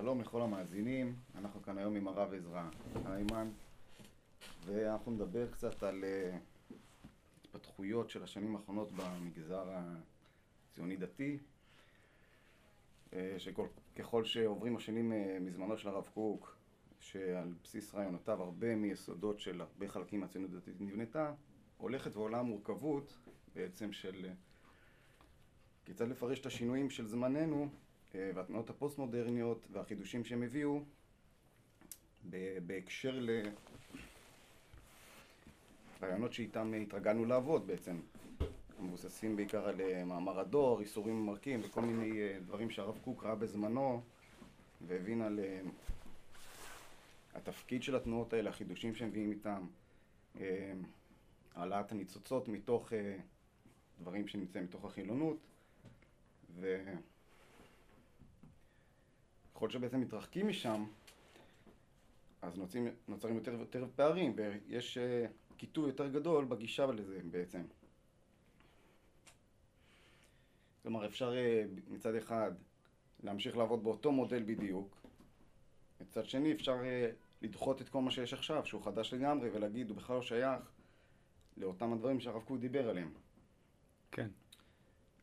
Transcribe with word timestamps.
שלום 0.00 0.20
לכל 0.20 0.42
המאזינים, 0.42 1.14
אנחנו 1.34 1.62
כאן 1.62 1.78
היום 1.78 1.96
עם 1.96 2.08
הרב 2.08 2.34
עזרא 2.34 2.68
היימן 3.04 3.50
ואנחנו 4.64 5.12
נדבר 5.12 5.50
קצת 5.50 5.82
על 5.82 6.04
uh, 6.04 6.74
התפתחויות 7.40 8.10
של 8.10 8.22
השנים 8.22 8.56
האחרונות 8.56 8.92
במגזר 8.92 9.64
הציוני 9.68 10.96
דתי 10.96 11.38
uh, 13.10 13.14
שככל 13.38 14.24
שעוברים 14.24 14.76
השנים 14.76 15.12
uh, 15.12 15.40
מזמנו 15.40 15.78
של 15.78 15.88
הרב 15.88 16.08
קוק 16.14 16.56
שעל 17.00 17.54
בסיס 17.64 17.94
רעיונותיו 17.94 18.42
הרבה 18.42 18.76
מיסודות 18.76 19.40
של 19.40 19.60
הרבה 19.60 19.88
חלקים 19.88 20.20
מהציונות 20.20 20.50
הדתית 20.52 20.80
נבנתה 20.80 21.32
הולכת 21.76 22.16
ועולה 22.16 22.42
מורכבות 22.42 23.18
בעצם 23.54 23.92
של 23.92 24.26
כיצד 25.84 26.08
לפרש 26.08 26.40
את 26.40 26.46
השינויים 26.46 26.90
של 26.90 27.06
זמננו 27.06 27.68
והתנועות 28.34 28.70
הפוסט-מודרניות 28.70 29.66
והחידושים 29.72 30.24
שהם 30.24 30.42
הביאו 30.42 30.80
בהקשר 32.66 33.20
לרעיונות 36.00 36.32
שאיתם 36.32 36.72
התרגלנו 36.82 37.24
לעבוד 37.24 37.66
בעצם. 37.66 37.96
מבוססים 38.80 39.36
בעיקר 39.36 39.68
על 39.68 39.80
אה, 39.80 40.04
מאמר 40.04 40.40
הדור, 40.40 40.80
איסורים 40.80 41.22
ממרקים 41.22 41.60
וכל 41.64 41.80
מיני 41.80 42.20
אה, 42.20 42.38
דברים 42.46 42.70
שהרב 42.70 42.98
קוק 43.04 43.24
ראה 43.24 43.34
בזמנו 43.34 44.02
והבין 44.86 45.22
על 45.22 45.40
אה, 45.40 45.60
התפקיד 47.34 47.82
של 47.82 47.96
התנועות 47.96 48.32
האלה, 48.32 48.50
החידושים 48.50 48.94
שהם 48.94 49.08
מביאים 49.08 49.30
איתם 49.30 49.66
העלאת 51.54 51.92
הניצוצות 51.92 52.48
מתוך 52.48 52.92
דברים 54.00 54.28
שנמצאים 54.28 54.64
מתוך 54.64 54.84
החילונות 54.84 55.36
ו... 56.54 56.82
ככל 59.56 59.70
שבעצם 59.70 60.00
מתרחקים 60.00 60.48
משם, 60.48 60.84
אז 62.42 62.58
נוצרים, 62.58 62.88
נוצרים 63.08 63.34
יותר 63.34 63.54
ויותר 63.56 63.86
פערים, 63.96 64.36
ויש 64.36 64.98
uh, 64.98 65.56
קיטוי 65.56 65.86
יותר 65.86 66.08
גדול 66.08 66.44
בגישה 66.44 66.86
לזה 66.86 67.20
בעצם. 67.30 67.62
כלומר, 70.82 71.06
אפשר 71.06 71.32
uh, 71.32 71.92
מצד 71.92 72.14
אחד 72.14 72.52
להמשיך 73.22 73.56
לעבוד 73.56 73.84
באותו 73.84 74.12
מודל 74.12 74.42
בדיוק, 74.46 75.06
מצד 76.00 76.24
שני 76.24 76.52
אפשר 76.52 76.80
uh, 76.80 77.14
לדחות 77.42 77.82
את 77.82 77.88
כל 77.88 78.00
מה 78.00 78.10
שיש 78.10 78.34
עכשיו, 78.34 78.66
שהוא 78.66 78.82
חדש 78.82 79.14
לגמרי, 79.14 79.50
ולהגיד, 79.50 79.90
הוא 79.90 79.96
בכלל 79.96 80.16
לא 80.16 80.22
שייך 80.22 80.62
לאותם 81.56 81.92
הדברים 81.92 82.20
שהרב 82.20 82.42
קוק 82.42 82.58
דיבר 82.58 82.88
עליהם. 82.88 83.10
כן. 84.12 84.28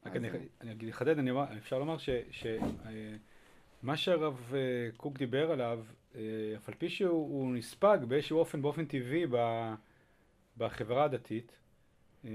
רק 0.05 0.15
אני, 0.15 0.29
אני 0.61 0.91
אחדד, 0.91 1.19
אני 1.19 1.31
אומר, 1.31 1.57
אפשר 1.57 1.79
לומר 1.79 1.97
ש... 1.97 2.09
ש 2.31 2.45
מה 3.83 3.97
שהרב 3.97 4.53
אה, 4.53 4.59
קוק 4.97 5.17
דיבר 5.17 5.51
עליו, 5.51 5.85
אה, 6.15 6.21
אף 6.57 6.69
על 6.69 6.75
פי 6.75 6.89
שהוא 6.89 7.55
נספג 7.55 7.97
באיזשהו 8.07 8.39
אופן, 8.39 8.61
באופן 8.61 8.85
טבעי 8.85 9.25
בחברה 10.57 11.03
הדתית, 11.03 11.59
אה, 12.25 12.29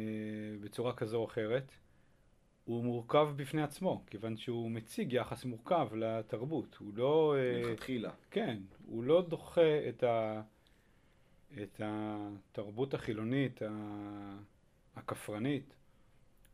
בצורה 0.60 0.92
כזו 0.92 1.16
או 1.16 1.24
אחרת, 1.24 1.72
הוא 2.64 2.84
מורכב 2.84 3.28
בפני 3.36 3.62
עצמו, 3.62 4.02
כיוון 4.06 4.36
שהוא 4.36 4.70
מציג 4.70 5.12
יחס 5.12 5.44
מורכב 5.44 5.88
לתרבות. 5.94 6.76
הוא 6.80 6.92
לא... 6.94 7.34
מלכתחילה. 7.64 8.10
כן, 8.30 8.58
הוא 8.86 9.04
לא 9.04 9.26
דוחה 9.28 9.88
את, 9.88 10.02
ה, 10.02 10.42
את 11.62 11.80
התרבות 11.84 12.94
החילונית, 12.94 13.60
הכפרנית, 14.96 15.74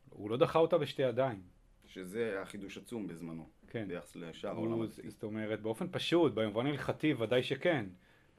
הוא 0.09 0.29
לא 0.29 0.37
דחה 0.37 0.59
אותה 0.59 0.77
בשתי 0.77 1.01
ידיים. 1.01 1.41
שזה 1.87 2.31
היה 2.31 2.45
חידוש 2.45 2.77
עצום 2.77 3.07
בזמנו. 3.07 3.49
כן. 3.75 3.87
ביחס 3.87 4.15
לשאר 4.15 4.49
העולם 4.49 4.81
הדתי. 4.81 5.09
זאת 5.09 5.23
אומרת, 5.23 5.61
באופן 5.61 5.87
פשוט, 5.91 6.33
במובן 6.33 6.65
ההלכתי 6.65 7.13
ודאי 7.13 7.43
שכן. 7.43 7.85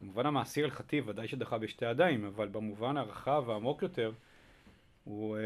במובן 0.00 0.26
המעשי 0.26 0.60
ההלכתי 0.60 1.00
ודאי 1.00 1.28
שדחה 1.28 1.58
בשתי 1.58 1.84
ידיים, 1.84 2.24
אבל 2.24 2.48
במובן 2.48 2.96
הרחב 2.96 3.44
והעמוק 3.46 3.82
יותר, 3.82 4.12
הוא, 5.04 5.36
אה, 5.36 5.42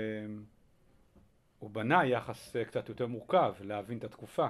הוא 1.58 1.70
בנה 1.70 2.06
יחס 2.06 2.56
אה, 2.56 2.64
קצת 2.64 2.88
יותר 2.88 3.06
מורכב 3.06 3.54
להבין 3.60 3.98
את 3.98 4.04
התקופה. 4.04 4.46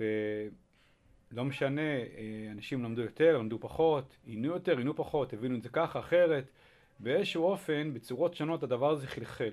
ולא 0.00 1.44
משנה, 1.44 1.80
אה, 1.80 2.48
אנשים 2.52 2.84
למדו 2.84 3.02
יותר, 3.02 3.38
למדו 3.38 3.58
פחות, 3.60 4.16
עינו 4.26 4.48
יותר, 4.48 4.78
עינו 4.78 4.96
פחות, 4.96 5.32
הבינו 5.32 5.56
את 5.56 5.62
זה 5.62 5.68
ככה, 5.68 5.98
אחרת. 5.98 6.50
באיזשהו 6.98 7.44
אופן, 7.44 7.94
בצורות 7.94 8.34
שונות, 8.34 8.62
הדבר 8.62 8.90
הזה 8.90 9.06
חלחל. 9.06 9.52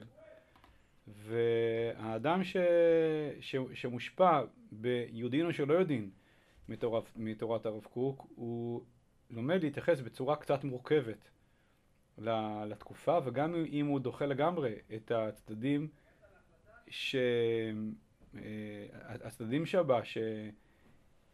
והאדם 1.07 2.43
ש, 2.43 2.57
ש, 3.39 3.55
שמושפע 3.73 4.41
ביודעין 4.71 5.45
או 5.45 5.53
שלא 5.53 5.73
יודעין 5.73 6.09
מתורת, 6.69 7.03
מתורת 7.15 7.65
הרב 7.65 7.83
קוק, 7.83 8.27
הוא 8.35 8.81
לומד 9.29 9.63
להתייחס 9.63 10.01
בצורה 10.01 10.35
קצת 10.35 10.63
מורכבת 10.63 11.29
לתקופה, 12.67 13.19
וגם 13.25 13.55
אם 13.55 13.85
הוא 13.85 13.99
דוחה 13.99 14.25
לגמרי 14.25 14.73
את 14.95 15.11
הצדדים 15.11 15.87
ש... 16.87 17.15
אה, 18.35 18.85
הצדדים 18.99 19.65
שבה 19.65 20.05
ש... 20.05 20.17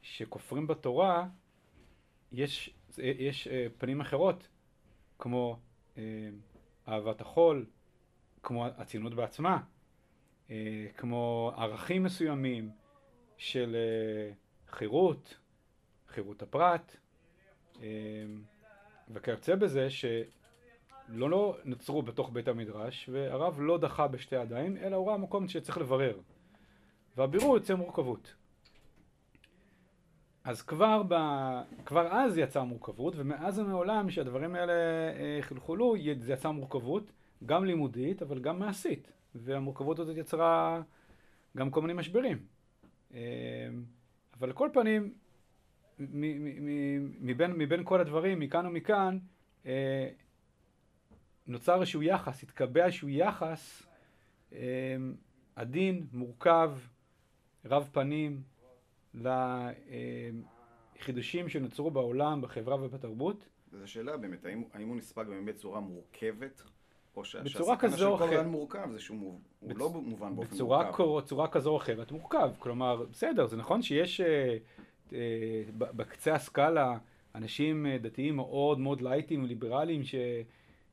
שכופרים 0.02 0.68
בתורה, 0.68 1.28
יש, 2.32 2.74
יש 2.98 3.48
אה, 3.48 3.68
פנים 3.78 4.02
אחרות, 4.02 4.48
כמו 5.20 5.60
אה, 5.98 6.04
אהבת 6.88 7.22
החול, 7.22 7.66
כמו 8.44 8.66
הציונות 8.66 9.14
בעצמה, 9.14 9.58
אה, 10.52 10.86
כמו 10.98 11.52
ערכים 11.58 12.04
מסוימים 12.04 12.70
של 13.38 13.76
אה, 13.76 14.34
חירות, 14.68 15.38
חירות 16.08 16.42
הפרט, 16.42 16.96
אה, 17.82 17.88
וכיוצא 19.14 19.56
בזה 19.56 19.90
שלא 19.90 21.30
לא 21.30 21.58
נוצרו 21.64 22.02
בתוך 22.02 22.30
בית 22.34 22.48
המדרש, 22.48 23.10
והרב 23.12 23.62
לא 23.62 23.78
דחה 23.78 24.08
בשתי 24.08 24.36
ידיים, 24.36 24.78
אלא 24.78 24.96
הוא 24.96 25.08
ראה 25.08 25.18
מקום 25.18 25.48
שצריך 25.48 25.78
לברר. 25.78 26.20
והבירור 27.18 27.58
יוצא 27.58 27.76
מורכבות. 27.76 28.34
אז 30.44 30.62
כבר, 30.62 31.04
ב... 31.08 31.16
כבר 31.86 32.08
אז 32.08 32.38
יצאה 32.38 32.64
מורכבות, 32.64 33.14
ומאז 33.18 33.60
ומעולם 33.60 34.10
שהדברים 34.10 34.56
האלה 34.56 34.74
חלחלו, 35.42 35.96
זה 36.20 36.34
יצא 36.34 36.50
מורכבות. 36.50 37.12
גם 37.46 37.66
לימודית, 37.66 38.22
אבל 38.22 38.40
גם 38.40 38.60
מעשית. 38.60 39.12
והמורכבות 39.36 40.00
הזאת 40.00 40.18
יצרה 40.18 40.82
גם 41.58 41.72
כל 41.72 41.82
מיני 41.82 41.94
משברים. 41.94 42.46
אמ, 43.12 43.18
אבל 44.38 44.48
על 44.48 44.54
כל 44.54 44.70
פנים, 44.74 45.14
מבין, 46.00 47.52
מבין 47.52 47.82
כל 47.84 48.02
הדברים, 48.02 48.40
מכאן 48.40 48.66
ומכאן, 48.66 49.18
אה, 49.66 50.10
נוצר 51.48 51.76
איזשהו 51.76 52.04
יחס, 52.04 52.44
התקבע 52.44 52.86
איזשהו 52.86 53.10
יחס 53.10 53.84
אמ, 54.52 54.58
עדין, 55.56 56.08
מורכב, 56.14 56.72
רב 57.66 57.90
פנים, 57.92 58.42
לחידושים 59.14 59.70
שנוצרו 61.50 61.92
בעולם, 61.92 62.42
בחברה 62.42 62.84
ובתרבות. 62.84 63.50
זו 63.72 63.88
שאלה 63.88 64.18
באמת, 64.18 64.46
האם, 64.46 64.64
האם 64.74 64.88
הוא 64.88 64.96
נספג 64.96 65.26
באמת 65.28 65.56
בצורה 65.56 65.80
מורכבת? 65.80 66.62
או 67.16 67.26
ש... 67.26 67.36
בצורה 67.36 67.78
כזו 67.78 68.10
או 68.10 68.16
אחרת. 68.16 68.30
שהסכנה 68.30 68.38
של 68.38 68.44
כל 68.44 68.50
מורכב 68.50 68.92
זה 68.92 69.00
שהוא 69.00 69.18
מוב... 69.18 69.42
בצ... 69.64 69.78
לא 69.78 69.90
מובן 69.90 70.36
באופן 70.36 70.56
בצורה 70.56 70.84
מורכב. 70.84 71.04
בצורה 71.18 71.48
כזו 71.48 71.70
או 71.70 71.78
אחרת 71.78 72.12
מורכב. 72.12 72.50
כלומר, 72.60 73.06
בסדר, 73.12 73.48
זה 73.48 73.58
נכון 73.58 73.82
שיש 73.82 74.22
אה, 74.22 74.58
אה, 75.14 75.64
בקצה 75.74 76.36
הסקאלה 76.36 76.98
אנשים 77.36 77.86
אה, 77.86 77.98
דתיים 77.98 78.36
מאוד 78.36 78.80
מאוד 78.80 79.02
לייטים 79.02 79.44
וליברליים 79.44 80.04
ש... 80.04 80.16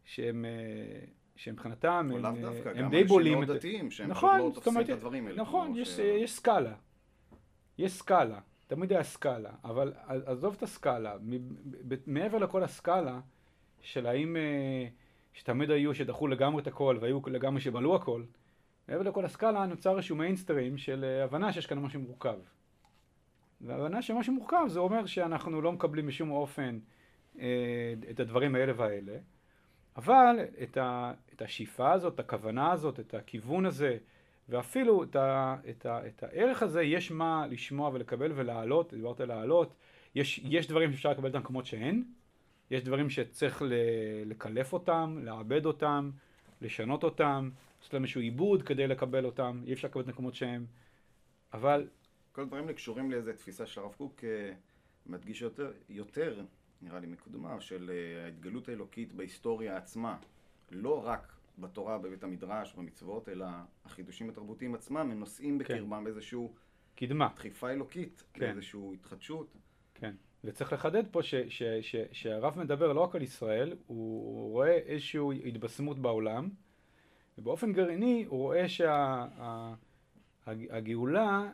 שהם... 0.05 0.45
אה, 0.45 1.05
שמבחינתם 1.37 2.11
הם, 2.15 2.43
דווקא, 2.43 2.69
הם 2.75 2.91
די 2.91 3.05
בולים. 3.05 3.35
או 3.35 3.41
לאו 3.41 3.47
דווקא, 3.47 3.55
גם 3.55 3.55
אנשים 3.55 3.55
מאוד 3.55 3.57
דתיים 3.57 3.91
שהם 3.91 4.11
נכון, 4.11 4.41
לא 4.41 4.51
תופסים 4.55 4.81
את 4.81 4.89
הדברים 4.89 5.27
האלה. 5.27 5.43
נכון, 5.43 5.77
יש, 5.77 5.89
ש... 5.89 5.99
יש 5.99 6.33
סקאלה. 6.33 6.75
יש 7.79 7.93
סקאלה. 7.93 8.39
תמיד 8.67 8.93
היה 8.93 9.03
סקאלה. 9.03 9.51
אבל 9.65 9.93
עזוב 10.07 10.55
את 10.57 10.63
הסקאלה. 10.63 11.17
מעבר 12.07 12.39
לכל 12.39 12.63
הסקאלה 12.63 13.21
של 13.81 14.07
האם... 14.07 14.37
אה, 14.37 14.89
שתמיד 15.33 15.71
היו 15.71 15.95
שדחו 15.95 16.27
לגמרי 16.27 16.63
את 16.63 16.67
הכל 16.67 16.99
והיו 17.01 17.21
לגמרי 17.27 17.61
שבלעו 17.61 17.95
הכל, 17.97 18.23
מעבר 18.89 19.03
לכל 19.03 19.25
הסקאלה 19.25 19.67
נוצר 19.67 19.97
איזשהו 19.97 20.17
מיינסטרים 20.17 20.79
של 20.79 21.05
אה, 21.05 21.25
הבנה 21.25 21.53
שיש 21.53 21.67
כאן 21.67 21.79
משהו 21.79 22.01
מורכב. 22.01 22.39
והבנה 23.61 24.03
שמשהו 24.03 24.33
מורכב 24.33 24.65
זה 24.69 24.81
אומר 24.81 25.07
שאנחנו 25.07 25.63
לא 25.63 25.73
מקבלים 25.73 26.07
בשום 26.07 26.31
אופן 26.31 26.79
אה, 27.39 27.95
את 28.11 28.21
הדברים 28.21 28.55
האלה 28.55 28.73
והאלה, 28.77 29.19
אבל 29.97 30.37
את, 30.63 30.77
ה, 30.77 31.13
את 31.35 31.43
השאיפה 31.43 31.93
הזאת, 31.93 32.15
את 32.15 32.21
הכוונה 32.21 32.73
הזאת, 32.73 33.01
את 33.01 33.15
הכיוון 33.15 33.67
הזה, 33.67 33.99
ואפילו 34.49 35.03
את, 35.03 35.17
ה, 35.17 35.57
את, 35.71 35.87
ה, 35.87 36.07
את 36.07 36.23
הערך 36.23 36.63
הזה, 36.63 36.83
יש 36.83 37.11
מה 37.11 37.47
לשמוע 37.47 37.91
ולקבל 37.93 38.33
ולהעלות, 38.35 38.95
דיברת 38.95 39.21
על 39.21 39.29
להעלות, 39.29 39.75
יש, 40.15 40.41
יש 40.45 40.69
דברים 40.69 40.93
שאפשר 40.93 41.11
לקבל 41.11 41.29
אותם 41.29 41.43
כמות 41.43 41.67
שאין, 41.67 42.05
יש 42.71 42.85
דברים 42.85 43.11
שצריך 43.11 43.63
לקלף 44.27 44.73
אותם, 44.73 45.19
לעבד 45.23 45.67
אותם, 45.67 46.11
לשנות 46.61 47.05
אותם, 47.05 47.51
לעשות 47.79 47.95
להם 47.95 48.03
איזשהו 48.03 48.21
עיבוד 48.21 48.63
כדי 48.63 48.87
לקבל 48.87 49.25
אותם, 49.25 49.63
אי 49.67 49.73
אפשר 49.73 49.89
לקבל 49.89 50.03
את 50.03 50.09
המקומות 50.09 50.35
שהם, 50.35 50.67
אבל... 51.53 51.89
כל 52.33 52.43
הדברים 52.43 52.63
האלה 52.63 52.75
קשורים 52.75 53.11
לאיזה 53.11 53.33
תפיסה 53.33 53.67
של 53.67 53.81
הרב 53.81 53.93
קוק 53.93 54.25
אה, 54.25 54.53
מדגיש 55.07 55.43
יותר, 55.43 55.73
יותר, 55.89 56.45
נראה 56.83 57.01
לי 57.01 57.07
מקודמה, 57.07 57.61
של 57.61 57.91
אה, 57.91 58.25
ההתגלות 58.25 58.69
האלוקית 58.69 59.13
בהיסטוריה 59.13 59.77
עצמה. 59.77 60.17
לא 60.71 61.07
רק 61.07 61.33
בתורה, 61.59 61.99
בבית 61.99 62.25
המדרש, 62.25 62.75
במצוות, 62.75 63.29
אלא 63.29 63.47
החידושים 63.85 64.29
התרבותיים 64.29 64.75
עצמם, 64.75 64.97
הם 64.97 65.21
נושאים 65.21 65.59
כן. 65.59 65.65
בקרבם 65.65 66.07
איזשהו 66.07 66.55
קדמה. 66.97 67.29
דחיפה 67.35 67.71
אלוקית, 67.71 68.23
כן. 68.33 68.51
איזושהי 68.51 68.81
התחדשות. 68.95 69.57
כן, 69.95 70.15
וצריך 70.45 70.73
לחדד 70.73 71.03
פה 71.11 71.23
ש, 71.23 71.35
ש, 71.35 71.97
שהרב 72.13 72.59
מדבר 72.59 72.93
לא 72.93 73.01
רק 73.01 73.15
על 73.15 73.23
ישראל, 73.23 73.77
הוא, 73.87 74.53
רואה 74.53 74.77
איזושהי 74.77 75.49
התבשמות 75.49 75.99
בעולם, 75.99 76.49
ובאופן 77.39 77.73
גרעיני 77.73 78.25
הוא 78.29 78.39
רואה 78.39 78.67
שהגאולה, 80.47 81.51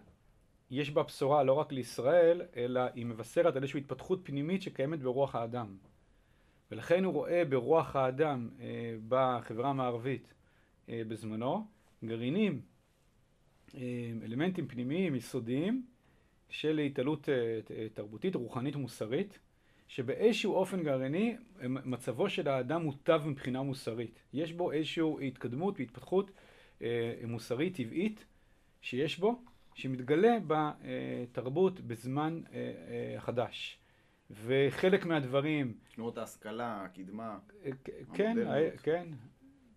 יש 0.71 0.91
בה 0.91 1.03
בשורה 1.03 1.43
לא 1.43 1.53
רק 1.53 1.73
לישראל, 1.73 2.43
אלא 2.57 2.81
היא 2.95 3.07
מבשרת 3.07 3.57
על 3.57 3.63
איזושהי 3.63 3.81
התפתחות 3.81 4.21
פנימית 4.23 4.63
שקיימת 4.63 5.01
ברוח 5.01 5.35
האדם. 5.35 5.77
ולכן 6.71 7.05
הוא 7.05 7.13
רואה 7.13 7.45
ברוח 7.45 7.97
האדם 7.97 8.49
אה, 8.61 8.97
בחברה 9.09 9.71
המערבית 9.71 10.35
אה, 10.89 11.03
בזמנו 11.09 11.67
גרעינים, 12.05 12.61
אה, 13.75 13.81
אלמנטים 14.25 14.69
פנימיים, 14.69 15.15
יסודיים, 15.15 15.87
של 16.55 16.79
התעלות 16.79 17.29
אה, 17.29 17.35
אה, 17.77 17.87
תרבותית, 17.95 18.35
רוחנית 18.35 18.77
ומוסרית, 18.77 19.39
שבאיזשהו 19.89 20.55
אופן 20.55 20.83
גרעיני 20.83 21.37
מצבו 21.69 22.29
של 22.29 22.49
האדם 22.49 22.83
מוטב 22.83 23.23
מבחינה 23.27 23.63
מוסרית. 23.63 24.23
יש 24.33 24.53
בו 24.53 24.73
איזושהי 24.73 25.29
התקדמות 25.29 25.81
והתפתחות 25.81 26.31
אה, 26.83 27.15
מוסרית 27.27 27.77
טבעית 27.77 28.25
שיש 28.83 29.19
בו, 29.19 29.43
שמתגלה 29.75 30.37
בתרבות 30.47 31.81
בזמן 31.81 32.41
חדש. 33.19 33.79
וחלק 34.31 35.07
מהדברים... 35.07 35.75
תנועות 35.95 36.19
ההשכלה, 36.19 36.85
הקדמה, 36.85 37.39
כן, 38.15 38.37
כן, 38.83 39.07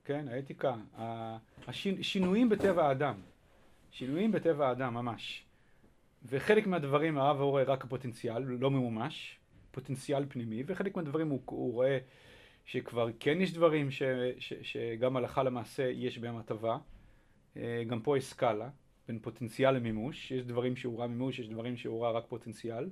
כן, 0.06 0.27
האתיקה, 0.27 0.75
השינויים 1.68 2.50
בטבע 2.50 2.88
האדם, 2.88 3.15
שינויים 3.91 4.31
בטבע 4.31 4.68
האדם 4.68 4.94
ממש. 4.94 5.46
וחלק 6.25 6.67
מהדברים 6.67 7.17
הרב 7.17 7.41
רואה 7.41 7.63
רק 7.63 7.83
הפוטנציאל, 7.83 8.39
לא 8.39 8.71
ממומש, 8.71 9.39
פוטנציאל 9.71 10.25
פנימי, 10.29 10.63
וחלק 10.67 10.95
מהדברים 10.95 11.29
הוא, 11.29 11.41
הוא 11.45 11.73
רואה 11.73 11.97
שכבר 12.65 13.09
כן 13.19 13.41
יש 13.41 13.53
דברים 13.53 13.91
ש, 13.91 14.03
ש, 14.39 14.53
שגם 14.61 15.17
הלכה 15.17 15.43
למעשה 15.43 15.83
יש 15.83 16.19
בהם 16.19 16.37
הטבה. 16.37 16.77
אה, 17.57 17.83
גם 17.87 18.01
פה 18.01 18.17
יש 18.17 18.25
סקאלה 18.25 18.69
בין 19.07 19.19
פוטנציאל 19.19 19.71
למימוש, 19.71 20.31
יש 20.31 20.43
דברים 20.43 20.75
שהוא 20.75 20.99
ראה 20.99 21.07
מימוש, 21.07 21.39
יש 21.39 21.49
דברים 21.49 21.77
שהוא 21.77 22.03
ראה 22.03 22.11
רק 22.11 22.23
פוטנציאל. 22.27 22.89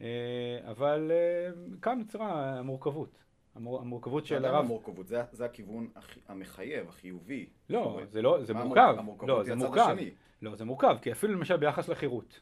אה, 0.00 0.58
אבל 0.70 1.10
אה, 1.14 1.50
כאן 1.82 1.98
נוצרה 1.98 2.58
המורכבות. 2.58 3.18
המור, 3.54 3.80
המורכבות 3.80 4.26
של 4.26 4.44
הרב... 4.44 4.64
המורכבות, 4.64 5.08
זה, 5.08 5.22
זה 5.32 5.44
הכיוון 5.44 5.88
המחייב, 6.28 6.88
החיובי. 6.88 7.46
לא, 7.70 8.00
זה 8.10 8.22
לא, 8.22 8.44
זה 8.44 8.54
מורכב. 8.54 8.96
לא, 9.26 9.44
זה 9.44 9.54
מורכב. 9.54 9.96
לא, 10.42 10.54
זה 10.54 10.64
מורכב, 10.64 10.96
כי 11.02 11.12
אפילו 11.12 11.34
למשל 11.34 11.56
ביחס 11.56 11.88
לחירות, 11.88 12.40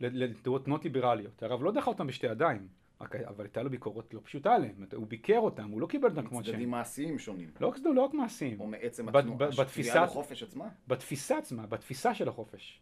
לתנועות 0.00 0.84
ליברליות, 0.84 1.42
הרב 1.42 1.62
לא 1.62 1.72
דחה 1.72 1.90
אותם 1.90 2.06
בשתי 2.06 2.26
ידיים, 2.26 2.68
אבל 3.00 3.44
הייתה 3.44 3.62
לו 3.62 3.70
ביקורת 3.70 4.14
לא 4.14 4.20
פשוטה 4.24 4.54
עליהם, 4.54 4.84
הוא 4.94 5.06
ביקר 5.06 5.38
אותם, 5.38 5.70
הוא 5.70 5.80
לא 5.80 5.86
קיבל 5.86 6.08
אותם 6.08 6.26
כמו 6.26 6.44
שהם. 6.44 6.52
מצדדים 6.52 6.70
מעשיים 6.70 7.18
שונים. 7.18 7.50
לא, 7.60 7.72
לא 7.94 8.02
רק 8.02 8.14
מעשיים. 8.14 8.60
או 8.60 8.66
מעצם 8.66 9.08
התביעה 9.08 10.04
לחופש 10.04 10.42
עצמה? 10.42 10.68
בתפיסה 10.88 11.38
עצמה, 11.38 11.66
בתפיסה 11.66 12.14
של 12.14 12.28
החופש. 12.28 12.80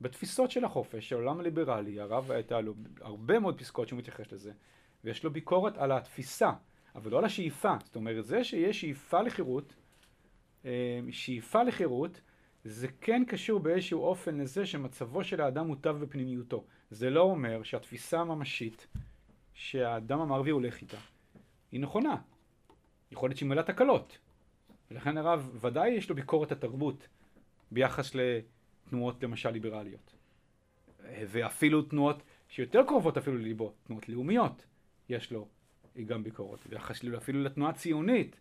בתפיסות 0.00 0.50
של 0.50 0.64
החופש, 0.64 1.08
של 1.08 1.16
העולם 1.16 1.40
הליברלי, 1.40 2.00
הרב 2.00 2.30
הייתה 2.30 2.60
לו 2.60 2.74
הרבה 3.00 3.38
מאוד 3.38 3.58
פסקאות 3.58 3.88
שהוא 3.88 3.98
מתייחס 3.98 4.32
לזה, 4.32 4.52
ויש 5.04 5.24
לו 5.24 5.30
ביקורת 5.30 5.78
על 5.78 5.92
התפיסה, 5.92 6.50
אבל 6.94 7.10
לא 7.10 7.18
על 7.18 7.24
השאיפה. 7.24 7.74
זאת 7.84 7.96
אומרת, 7.96 8.24
זה 8.24 8.44
שיש 8.44 8.80
שאיפה 8.80 9.22
לחירות, 9.22 9.74
אה, 10.64 11.00
שאיפה 11.10 11.62
לחירות, 11.62 12.20
זה 12.64 12.88
כן 13.00 13.22
קשור 13.28 13.60
באיזשהו 13.60 14.02
אופן 14.02 14.38
לזה 14.38 14.66
שמצבו 14.66 15.24
של 15.24 15.40
האדם 15.40 15.66
מוטב 15.66 15.96
בפנימיותו. 16.00 16.64
זה 16.90 17.10
לא 17.10 17.20
אומר 17.20 17.62
שהתפיסה 17.62 18.20
הממשית 18.20 18.86
שהאדם 19.54 20.20
המערבי 20.20 20.50
הולך 20.50 20.80
איתה 20.80 20.96
היא 21.72 21.80
נכונה. 21.80 22.16
יכול 23.10 23.28
להיות 23.28 23.38
שהיא 23.38 23.48
מלאה 23.48 23.62
תקלות. 23.62 24.18
ולכן 24.90 25.18
הרב 25.18 25.50
ודאי 25.60 25.90
יש 25.90 26.08
לו 26.10 26.16
ביקורת 26.16 26.52
התרבות 26.52 27.08
ביחס 27.70 28.12
לתנועות 28.14 29.22
למשל 29.22 29.50
ליברליות. 29.50 30.14
ואפילו 31.08 31.82
תנועות 31.82 32.22
שיותר 32.48 32.82
קרובות 32.86 33.16
אפילו 33.16 33.38
לליבו, 33.38 33.72
תנועות 33.86 34.08
לאומיות, 34.08 34.66
יש 35.08 35.32
לו 35.32 35.48
גם 36.06 36.24
ביקורת. 36.24 36.66
ביחס 36.66 37.00
אפילו 37.16 37.42
לתנועה 37.42 37.70
הציונית, 37.70 38.36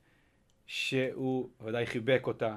שהוא 0.65 1.49
ודאי 1.61 1.85
חיבק 1.85 2.21
אותה 2.27 2.55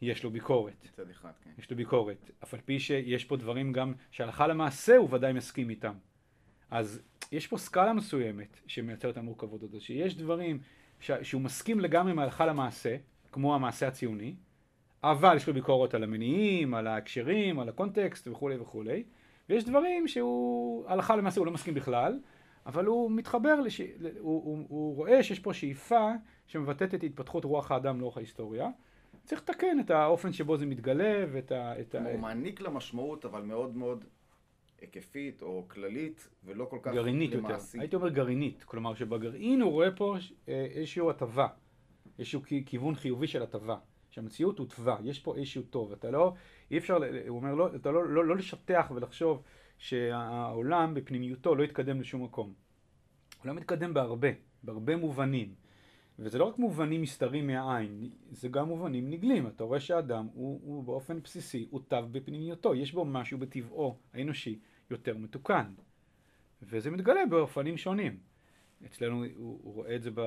יש 0.00 0.24
לו 0.24 0.30
ביקורת. 0.30 0.84
מצד 0.84 1.10
אחד, 1.10 1.30
כן. 1.44 1.50
יש 1.58 1.70
לו 1.70 1.76
ביקורת. 1.76 2.30
אף 2.42 2.54
על 2.54 2.60
פי 2.60 2.78
שיש 2.78 3.24
פה 3.24 3.36
דברים 3.36 3.72
גם 3.72 3.92
שהלכה 4.10 4.46
למעשה 4.46 4.96
הוא 4.96 5.08
ודאי 5.14 5.32
מסכים 5.32 5.70
איתם. 5.70 5.94
אז 6.70 7.02
יש 7.32 7.46
פה 7.46 7.58
סקאלה 7.58 7.92
מסוימת 7.92 8.60
שמייצרת 8.66 9.12
את 9.12 9.16
המורכבות 9.16 9.62
הזאת, 9.62 9.82
שיש 9.82 10.16
דברים 10.16 10.58
ש... 11.00 11.10
שהוא 11.22 11.42
מסכים 11.42 11.80
לגמרי 11.80 12.12
עם 12.12 12.18
ההלכה 12.18 12.46
למעשה, 12.46 12.96
כמו 13.32 13.54
המעשה 13.54 13.88
הציוני, 13.88 14.34
אבל 15.02 15.36
יש 15.36 15.46
לו 15.46 15.54
ביקורת 15.54 15.94
על 15.94 16.02
המניעים, 16.02 16.74
על 16.74 16.86
ההקשרים, 16.86 17.58
על 17.58 17.68
הקונטקסט 17.68 18.28
וכולי 18.28 18.56
וכולי, 18.56 19.04
ויש 19.48 19.64
דברים 19.64 20.08
שהוא, 20.08 20.84
הלכה 20.88 21.16
למעשה 21.16 21.40
הוא 21.40 21.46
לא 21.46 21.52
מסכים 21.52 21.74
בכלל, 21.74 22.18
אבל 22.66 22.86
הוא 22.86 23.10
מתחבר, 23.10 23.60
לש... 23.60 23.80
הוא, 23.80 23.90
הוא, 24.18 24.66
הוא 24.68 24.96
רואה 24.96 25.22
שיש 25.22 25.40
פה 25.40 25.52
שאיפה 25.52 26.10
שמבטאת 26.46 26.94
את 26.94 27.04
התפתחות 27.04 27.44
רוח 27.44 27.70
האדם 27.70 28.00
לאורך 28.00 28.16
ההיסטוריה, 28.16 28.68
צריך 29.24 29.42
לתקן 29.42 29.80
את 29.80 29.90
האופן 29.90 30.32
שבו 30.32 30.56
זה 30.56 30.66
מתגלה 30.66 31.24
ואת 31.32 31.52
ה... 31.52 31.80
את 31.80 31.94
ה... 31.94 32.10
הוא 32.12 32.18
מעניק 32.20 32.60
לה 32.60 32.70
משמעות, 32.70 33.24
אבל 33.24 33.42
מאוד 33.42 33.76
מאוד 33.76 34.04
היקפית 34.80 35.42
או 35.42 35.64
כללית, 35.68 36.28
ולא 36.44 36.64
כל 36.64 36.78
כך 36.82 36.92
גרעינית 36.92 37.34
למעשית. 37.34 37.74
יותר. 37.74 37.80
הייתי 37.80 37.96
אומר 37.96 38.08
גרעינית. 38.08 38.64
כלומר 38.64 38.94
שבגרעין 38.94 39.60
הוא 39.60 39.72
רואה 39.72 39.90
פה 39.90 40.16
אה, 40.48 40.66
איזושהי 40.70 41.10
הטבה, 41.10 41.48
איזשהו 42.18 42.42
כיוון 42.66 42.94
חיובי 42.94 43.26
של 43.26 43.42
הטבה. 43.42 43.76
שהמציאות 44.10 44.58
הוא 44.58 44.66
טובה, 44.66 44.96
יש 45.04 45.18
פה 45.18 45.36
איזשהו 45.36 45.62
טוב. 45.62 45.92
אתה 45.92 46.10
לא, 46.10 46.32
אי 46.70 46.78
אפשר, 46.78 46.98
הוא 47.28 47.36
אומר, 47.36 47.54
לא, 47.54 47.74
אתה 47.74 47.90
לא, 47.90 48.08
לא, 48.08 48.24
לא 48.24 48.36
לשטח 48.36 48.92
ולחשוב 48.94 49.42
שהעולם 49.78 50.94
בפנימיותו 50.94 51.54
לא 51.54 51.62
יתקדם 51.64 52.00
לשום 52.00 52.24
מקום. 52.24 52.52
העולם 53.38 53.56
מתקדם 53.56 53.94
בהרבה, 53.94 54.28
בהרבה 54.62 54.96
מובנים. 54.96 55.54
וזה 56.18 56.38
לא 56.38 56.44
רק 56.44 56.58
מובנים 56.58 57.02
מסתרים 57.02 57.46
מהעין, 57.46 58.10
זה 58.30 58.48
גם 58.48 58.68
מובנים 58.68 59.10
נגלים. 59.10 59.46
אתה 59.46 59.64
רואה 59.64 59.80
שהאדם 59.80 60.28
הוא, 60.34 60.60
הוא 60.64 60.84
באופן 60.84 61.20
בסיסי, 61.20 61.66
הוא 61.70 61.80
תו 61.88 61.96
בפנימיותו, 62.12 62.74
יש 62.74 62.92
בו 62.92 63.04
משהו 63.04 63.38
בטבעו 63.38 63.98
האנושי 64.14 64.58
יותר 64.90 65.16
מתוקן. 65.16 65.72
וזה 66.62 66.90
מתגלה 66.90 67.26
באופנים 67.30 67.76
שונים. 67.76 68.18
אצלנו 68.86 69.24
הוא, 69.24 69.60
הוא 69.62 69.74
רואה 69.74 69.96
את 69.96 70.02
זה, 70.02 70.10
ב, 70.14 70.20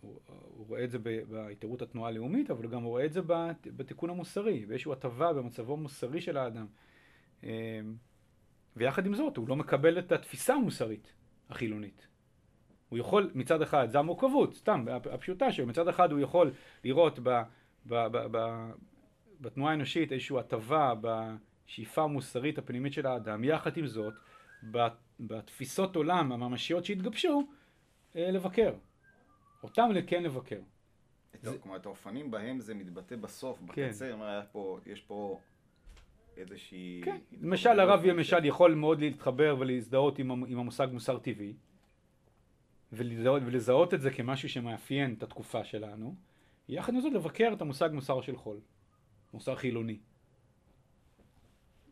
הוא, 0.00 0.20
הוא 0.28 0.66
רואה 0.66 0.84
את 0.84 0.90
זה 0.90 0.98
בהתערות 0.98 1.82
התנועה 1.82 2.08
הלאומית, 2.10 2.50
אבל 2.50 2.64
הוא 2.64 2.72
גם 2.72 2.84
רואה 2.84 3.04
את 3.04 3.12
זה 3.12 3.20
בתיקון 3.64 4.10
המוסרי, 4.10 4.66
באיזושהי 4.66 4.92
הטבה 4.92 5.32
במצבו 5.32 5.72
המוסרי 5.72 6.20
של 6.20 6.36
האדם. 6.36 6.66
ויחד 8.76 9.06
עם 9.06 9.14
זאת, 9.14 9.36
הוא 9.36 9.48
לא 9.48 9.56
מקבל 9.56 9.98
את 9.98 10.12
התפיסה 10.12 10.54
המוסרית 10.54 11.12
החילונית. 11.50 12.06
הוא 12.88 12.98
יכול 12.98 13.30
מצד 13.34 13.62
אחד, 13.62 13.90
זה 13.90 13.98
המורכבות, 13.98 14.54
סתם, 14.54 14.84
הפשוטה 15.12 15.52
שלו, 15.52 15.66
מצד 15.66 15.88
אחד 15.88 16.12
הוא 16.12 16.20
יכול 16.20 16.52
לראות 16.84 17.18
ב, 17.22 17.28
ב, 17.86 17.94
ב, 17.94 18.18
ב, 18.30 18.70
בתנועה 19.40 19.72
האנושית 19.72 20.12
איזושהי 20.12 20.38
הטבה 20.38 20.94
בשאיפה 21.00 22.02
המוסרית 22.02 22.58
הפנימית 22.58 22.92
של 22.92 23.06
האדם, 23.06 23.44
יחד 23.44 23.76
עם 23.76 23.86
זאת, 23.86 24.14
בתפיסות 25.20 25.96
עולם 25.96 26.32
הממשיות 26.32 26.84
שהתגבשו, 26.84 27.48
אה, 28.16 28.30
לבקר. 28.30 28.74
אותם 29.62 29.90
כן 30.06 30.22
לבקר. 30.22 30.60
זה... 31.42 31.58
כלומר, 31.58 31.76
את 31.76 31.86
האופנים 31.86 32.30
בהם 32.30 32.60
זה 32.60 32.74
מתבטא 32.74 33.16
בסוף, 33.16 33.58
כן. 33.58 33.66
בקצה, 33.66 34.12
כן. 34.12 34.40
פה, 34.52 34.78
יש 34.86 35.00
פה 35.00 35.40
איזושהי... 36.36 37.00
כן, 37.04 37.18
למשל 37.40 37.80
הרב 37.80 38.04
למשל 38.04 38.44
יכול 38.44 38.74
מאוד 38.74 39.00
להתחבר 39.00 39.56
ולהזדהות 39.58 40.18
עם 40.18 40.58
המושג 40.58 40.88
מוסר 40.92 41.18
טבעי. 41.18 41.54
ולזהות, 42.92 43.42
ולזהות 43.46 43.94
את 43.94 44.00
זה 44.00 44.10
כמשהו 44.10 44.48
שמאפיין 44.48 45.14
את 45.18 45.22
התקופה 45.22 45.64
שלנו, 45.64 46.14
יחד 46.68 46.94
עם 46.94 47.00
זאת 47.00 47.12
לבקר 47.12 47.50
את 47.52 47.60
המושג 47.60 47.90
מוסר 47.92 48.20
של 48.20 48.36
חול, 48.36 48.60
מוסר 49.34 49.54
חילוני. 49.56 49.98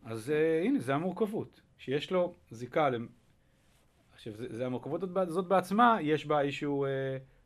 אז 0.04 0.30
uh, 0.30 0.66
הנה, 0.66 0.78
זה 0.78 0.94
המורכבות, 0.94 1.60
שיש 1.78 2.12
לו 2.12 2.34
זיקה, 2.50 2.90
למ... 2.90 3.06
עכשיו, 4.14 4.32
זה, 4.36 4.46
זה 4.50 4.66
המורכבות 4.66 5.02
הזאת 5.16 5.48
בעצמה, 5.48 5.98
יש 6.02 6.26
בה 6.26 6.40
איזשהו 6.40 6.86
uh, 6.86 6.88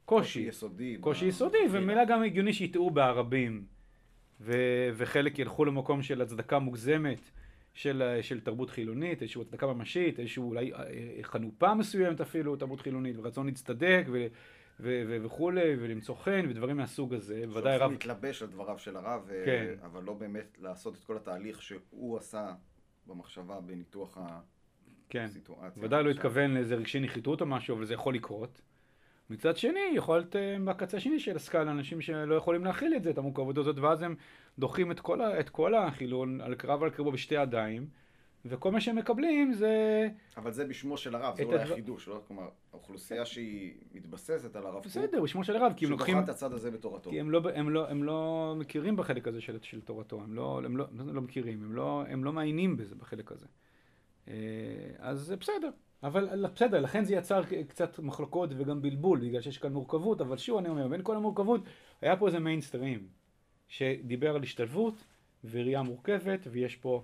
קושי. 0.05 0.29
קושי 0.29 0.41
יסודי. 0.41 0.97
קושי 1.01 1.27
יסודי, 1.27 1.59
וממילא 1.71 2.05
גם 2.05 2.23
הגיוני 2.23 2.53
שיטעו 2.53 2.91
בערבים, 2.91 3.67
ו- 4.41 4.91
וחלק 4.95 5.39
ילכו 5.39 5.65
למקום 5.65 6.03
של 6.03 6.23
הצדקה 6.23 6.59
מוגזמת, 6.59 7.31
של, 7.75 8.19
של 8.23 8.41
תרבות 8.41 8.71
חילונית, 8.71 9.23
איזושהי 9.23 9.43
הצדקה 9.43 9.67
ממשית, 9.67 10.21
איזושהי 10.21 10.41
אולי 10.41 10.73
אה, 10.75 10.79
חנופה 11.23 11.75
מסוימת 11.75 12.21
אפילו, 12.21 12.57
תרבות 12.57 12.81
חילונית, 12.81 13.17
ורצון 13.19 13.47
להצטדק 13.47 14.05
ו, 14.13 14.27
ו, 14.81 15.03
ו, 15.09 15.25
וכולי, 15.25 15.77
ולמצוא 15.81 16.15
חן 16.15 16.47
ודברים 16.49 16.77
מהסוג 16.77 17.15
הזה. 17.15 17.45
בוודאי 17.47 17.79
רב... 17.79 17.91
להתלבש 17.91 18.43
על 18.43 18.49
דבריו 18.49 18.79
של 18.79 18.97
הרב, 18.97 19.31
כן. 19.45 19.75
אבל 19.83 20.03
לא 20.03 20.15
באמת 20.15 20.59
לעשות 20.61 20.95
את 20.95 21.05
כל 21.05 21.17
התהליך 21.17 21.63
שהוא 21.63 22.17
עשה 22.17 22.55
במחשבה 23.07 23.61
בניתוח 23.61 24.19
כן. 25.09 25.25
הסיטואציה. 25.25 25.85
ודאי 25.85 26.05
לא 26.05 26.11
התכוון 26.11 26.55
לאיזה 26.55 26.75
רגשי 26.75 27.01
נחיתות 27.01 27.41
או 27.41 27.47
משהו, 27.47 27.77
אבל 27.77 27.85
זה 27.85 27.95
יכול 27.95 28.15
לקרות. 28.15 28.61
מצד 29.31 29.57
שני, 29.57 29.81
יכולת 29.95 30.37
אה, 30.37 30.57
בקצה 30.65 30.97
השני 30.97 31.21
של 31.21 31.37
הסקאלה, 31.37 31.71
אנשים 31.71 32.01
שלא 32.01 32.35
יכולים 32.35 32.65
להכיל 32.65 32.95
את 32.97 33.03
זה, 33.03 33.11
את 33.11 33.19
המורכבות 33.19 33.59
הזאת, 33.59 33.79
ואז 33.79 34.03
הם 34.03 34.15
דוחים 34.59 34.91
את 34.91 35.01
כל, 35.01 35.23
את 35.23 35.49
כל 35.49 35.75
החילון 35.75 36.41
על 36.41 36.55
קרב 36.55 36.83
על 36.83 36.91
קרבו 36.91 37.13
בשתי 37.13 37.35
ידיים, 37.35 37.87
וכל 38.45 38.73
מה 38.73 38.81
שהם 38.81 38.97
מקבלים 38.97 39.53
זה... 39.53 40.09
אבל 40.37 40.53
זה 40.53 40.65
בשמו 40.65 40.97
של 40.97 41.15
הרב, 41.15 41.37
זה 41.37 41.43
אולי 41.43 41.59
הדבר... 41.59 41.73
החידוש, 41.73 42.09
לא? 42.09 42.23
כלומר, 42.27 42.49
האוכלוסייה 42.73 43.27
שהיא 43.27 43.75
מתבססת 43.93 44.57
על 44.57 44.67
הרב 44.67 44.83
בסדר, 44.85 45.23
בשמו 45.23 45.45
של 45.45 45.57
הרב, 45.57 45.73
כי 45.77 45.85
הם 45.85 45.91
לוקחים... 45.91 46.19
את 46.19 46.29
הצד 46.29 46.53
הזה 46.53 46.71
בתורתו. 46.71 47.11
כי 47.11 47.21
הם 47.21 47.31
לא, 47.31 47.41
הם 47.55 47.71
לא, 47.71 47.89
הם 47.89 48.05
לא 48.05 48.55
מכירים 48.59 48.97
בחלק 48.97 49.29
הזה 49.29 49.41
של, 49.41 49.59
של 49.63 49.81
תורתו, 49.81 50.23
הם 50.23 50.35
לא, 50.35 50.61
הם 50.65 50.77
לא, 50.77 50.87
הם 50.99 51.15
לא 51.15 51.21
מכירים, 51.21 51.65
הם 51.65 51.73
לא, 51.73 52.05
הם 52.09 52.25
לא 52.25 52.33
מעיינים 52.33 52.77
בזה, 52.77 52.95
בחלק 52.95 53.33
הזה. 53.33 53.47
אה, 54.29 54.35
אז 54.99 55.21
זה 55.21 55.37
בסדר. 55.37 55.71
אבל 56.03 56.47
בסדר, 56.55 56.81
לכן 56.81 57.05
זה 57.05 57.15
יצר 57.15 57.43
קצת 57.69 57.99
מחלוקות 57.99 58.51
וגם 58.57 58.83
בלבול, 58.83 59.21
בגלל 59.21 59.41
שיש 59.41 59.59
כאן 59.59 59.73
מורכבות, 59.73 60.21
אבל 60.21 60.37
שוב 60.37 60.59
אני 60.59 60.69
אומר, 60.69 60.89
בין 60.89 61.01
כל 61.03 61.17
המורכבות, 61.17 61.61
היה 62.01 62.17
פה 62.17 62.27
איזה 62.27 62.39
מיינסטרים, 62.39 63.09
שדיבר 63.69 64.35
על 64.35 64.43
השתלבות 64.43 65.05
וראייה 65.45 65.83
מורכבת, 65.83 66.47
ויש 66.51 66.77
פה, 66.77 67.03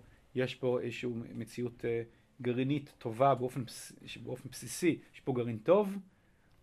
פה 0.61 0.81
איזושהי 0.81 1.11
מציאות 1.35 1.81
uh, 1.81 2.43
גרעינית 2.43 2.93
טובה 2.99 3.35
באופן, 3.35 3.65
באופן 4.23 4.49
בסיסי, 4.53 4.99
יש 5.15 5.21
פה 5.21 5.33
גרעין 5.33 5.59
טוב, 5.59 5.97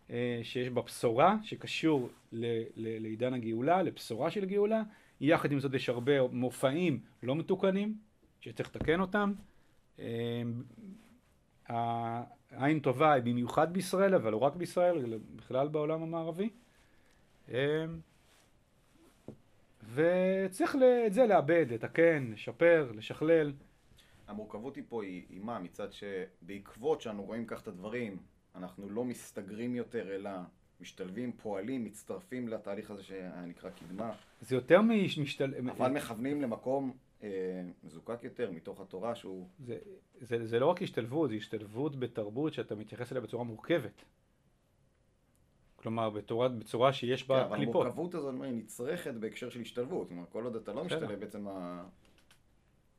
uh, 0.08 0.12
שיש 0.42 0.68
בה 0.68 0.82
בשורה, 0.82 1.36
שקשור 1.42 2.08
ל, 2.32 2.46
ל, 2.76 3.02
לעידן 3.02 3.34
הגאולה, 3.34 3.82
לבשורה 3.82 4.30
של 4.30 4.44
גאולה, 4.44 4.82
יחד 5.20 5.52
עם 5.52 5.60
זאת 5.60 5.74
יש 5.74 5.88
הרבה 5.88 6.12
מופעים 6.28 7.00
לא 7.22 7.36
מתוקנים, 7.36 7.94
שצריך 8.40 8.76
לתקן 8.76 9.00
אותם. 9.00 9.32
העין 11.68 12.80
טובה 12.80 13.12
היא 13.12 13.22
במיוחד 13.22 13.72
בישראל, 13.72 14.14
אבל 14.14 14.32
לא 14.32 14.36
רק 14.36 14.56
בישראל, 14.56 14.98
אלא 14.98 15.16
בכלל 15.36 15.68
בעולם 15.68 16.02
המערבי. 16.02 16.50
אמ, 17.48 17.54
וצריך 19.94 20.76
את 21.06 21.12
זה 21.12 21.26
לאבד, 21.26 21.66
לתקן, 21.70 22.30
לשפר, 22.32 22.92
לשכלל. 22.94 23.52
המורכבות 24.28 24.76
היא 24.76 24.84
פה 24.88 25.02
היא, 25.02 25.22
היא 25.28 25.40
מה? 25.40 25.58
מצד 25.58 25.88
שבעקבות 25.92 27.00
שאנו 27.00 27.24
רואים 27.24 27.46
כך 27.46 27.62
את 27.62 27.68
הדברים, 27.68 28.16
אנחנו 28.54 28.90
לא 28.90 29.04
מסתגרים 29.04 29.74
יותר, 29.74 30.14
אלא 30.14 30.30
משתלבים, 30.80 31.32
פועלים, 31.32 31.84
מצטרפים 31.84 32.48
לתהליך 32.48 32.90
הזה 32.90 33.02
שנקרא 33.02 33.70
קדמה. 33.70 34.12
זה 34.40 34.56
יותר 34.56 34.80
משתל... 34.82 35.54
אבל 35.70 35.90
מכוונים 35.90 36.42
למקום 36.42 36.92
מזוקק 37.84 38.18
יותר 38.22 38.50
מתוך 38.50 38.80
התורה 38.80 39.14
שהוא... 39.14 39.48
זה, 39.58 39.78
זה, 40.20 40.46
זה 40.46 40.58
לא 40.58 40.66
רק 40.66 40.82
השתלבות, 40.82 41.30
זה 41.30 41.36
השתלבות 41.36 41.96
בתרבות 41.96 42.52
שאתה 42.52 42.74
מתייחס 42.74 43.12
אליה 43.12 43.22
בצורה 43.22 43.44
מורכבת. 43.44 44.04
כלומר, 45.76 46.10
בתורה, 46.10 46.48
בצורה 46.48 46.92
שיש 46.92 47.28
בה 47.28 47.48
כן, 47.48 47.54
קליפות. 47.54 47.74
אבל 47.74 47.84
המורכבות 47.84 48.14
הזאת 48.14 48.34
היא 48.42 48.52
נצרכת 48.52 49.14
בהקשר 49.14 49.50
של 49.50 49.60
השתלבות. 49.60 50.08
כלומר, 50.08 50.24
כל 50.32 50.44
עוד 50.44 50.56
אתה 50.56 50.72
לא 50.72 50.84
משתלב 50.84 51.20
בעצם 51.20 51.48
ה... 51.48 51.84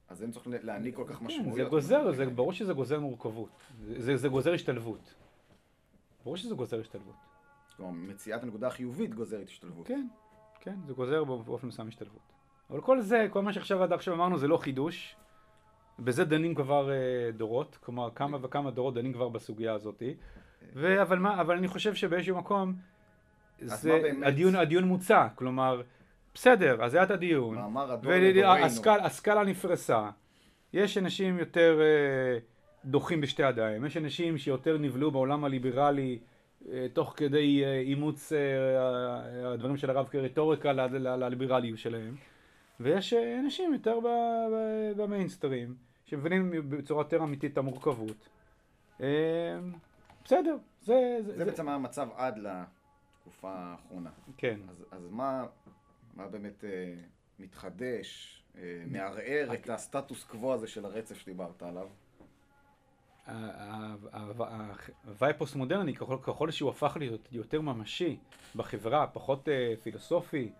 אז 0.07 0.23
אין 0.23 0.31
צריך 0.31 0.47
להעניק 0.49 0.95
כל 0.95 1.05
כך 1.07 1.19
כן, 1.19 1.25
משמעויות. 1.25 1.55
זה 1.55 1.63
גוזר, 1.63 2.11
זה, 2.11 2.25
ברור 2.25 2.53
שזה 2.53 2.73
גוזר 2.73 2.99
מורכבות. 2.99 3.49
זה, 3.97 4.17
זה 4.17 4.27
גוזר 4.27 4.53
השתלבות. 4.53 5.13
ברור 6.23 6.37
שזה 6.37 6.55
גוזר 6.55 6.79
השתלבות. 6.79 7.15
כלומר, 7.77 7.91
מציאת 7.91 8.43
הנקודה 8.43 8.67
החיובית 8.67 9.13
גוזרת 9.13 9.47
השתלבות. 9.47 9.87
כן, 9.87 10.07
כן, 10.59 10.75
זה 10.87 10.93
גוזר 10.93 11.23
באופן 11.23 11.67
מסוים 11.67 11.87
השתלבות. 11.87 12.32
אבל 12.73 12.81
כל 12.81 13.01
זה, 13.01 13.27
כל 13.29 13.41
מה 13.41 13.53
שעכשיו 13.53 13.83
עד 13.83 13.93
עכשיו 13.93 14.13
אמרנו 14.13 14.37
זה 14.37 14.47
לא 14.47 14.57
חידוש. 14.57 15.15
בזה 15.99 16.25
דנים 16.25 16.55
כבר 16.55 16.89
uh, 16.89 17.37
דורות, 17.37 17.77
כלומר 17.81 18.09
כמה 18.15 18.37
וכמה 18.41 18.71
דורות 18.71 18.93
דנים 18.93 19.13
כבר 19.13 19.29
בסוגיה 19.29 19.73
הזאת. 19.73 20.03
ו- 20.75 21.01
אבל, 21.01 21.19
מה, 21.19 21.41
אבל 21.41 21.57
אני 21.57 21.67
חושב 21.67 21.93
שבאיזשהו 21.93 22.37
מקום 22.37 22.73
זה, 23.61 24.01
הדיון, 24.25 24.55
הדיון 24.55 24.83
מוצע, 24.83 25.27
כלומר, 25.35 25.81
בסדר, 26.33 26.83
אז 26.83 26.93
היה 26.93 27.03
את 27.03 27.11
הדיון, 27.11 27.57
והסקאלה 28.85 29.43
נפרסה, 29.43 30.09
יש 30.73 30.97
אנשים 30.97 31.39
יותר 31.39 31.79
uh, 31.79 32.41
דוחים 32.85 33.21
בשתי 33.21 33.43
ידיים, 33.43 33.85
יש 33.85 33.97
אנשים 33.97 34.37
שיותר 34.37 34.77
נבלעו 34.77 35.11
בעולם 35.11 35.43
הליברלי 35.43 36.19
uh, 36.61 36.67
תוך 36.93 37.13
כדי 37.17 37.63
אימוץ 37.65 38.31
uh, 38.31 38.35
הדברים 39.45 39.77
של 39.77 39.89
הרב 39.89 40.07
כרטוריקה 40.07 40.73
לליברליות 40.73 41.79
שלהם. 41.79 42.15
ויש 42.79 43.13
אה, 43.13 43.39
אנשים 43.39 43.73
יותר 43.73 43.99
במיינסטרים, 44.95 45.75
שמבינים 46.05 46.69
בצורה 46.69 47.01
יותר 47.01 47.23
אמיתית 47.23 47.53
את 47.53 47.57
המורכבות. 47.57 48.29
אה, 49.01 49.59
בסדר, 50.25 50.57
זה... 50.81 51.17
זה, 51.25 51.37
זה 51.37 51.45
בעצם 51.45 51.69
המצב 51.69 52.09
עד 52.15 52.37
לתקופה 52.37 53.51
האחרונה. 53.51 54.09
כן. 54.37 54.59
אז, 54.69 54.85
אז 54.91 55.07
מה, 55.09 55.45
מה 56.13 56.27
באמת 56.27 56.63
אה, 56.63 56.93
מתחדש, 57.39 58.43
אה, 58.57 58.83
מערער 58.87 59.53
את 59.53 59.69
הסטטוס 59.69 60.23
קוו 60.23 60.53
הזה 60.53 60.67
של 60.67 60.85
הרצף 60.85 61.17
שדיברת 61.17 61.63
עליו? 61.63 61.87
ההוואי 64.11 65.33
פוסט-מודרני, 65.37 65.95
ככל, 65.95 66.17
ככל 66.21 66.51
שהוא 66.51 66.69
הפך 66.69 66.97
להיות 66.99 67.27
יותר 67.31 67.61
ממשי 67.61 68.17
בחברה, 68.55 69.07
פחות 69.07 69.47
פילוסופי, 69.83 70.51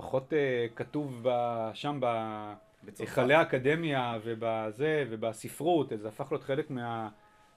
פחות 0.00 0.32
uh, 0.32 0.76
כתוב 0.76 1.20
ב, 1.22 1.30
שם 1.74 2.00
בהיכלי 2.82 3.34
האקדמיה 3.34 4.18
ובזה 4.24 5.04
ובספרות, 5.10 5.92
זה 5.96 6.08
הפך 6.08 6.32
להיות 6.32 6.44
חלק 6.44 6.70
מה, 6.70 7.08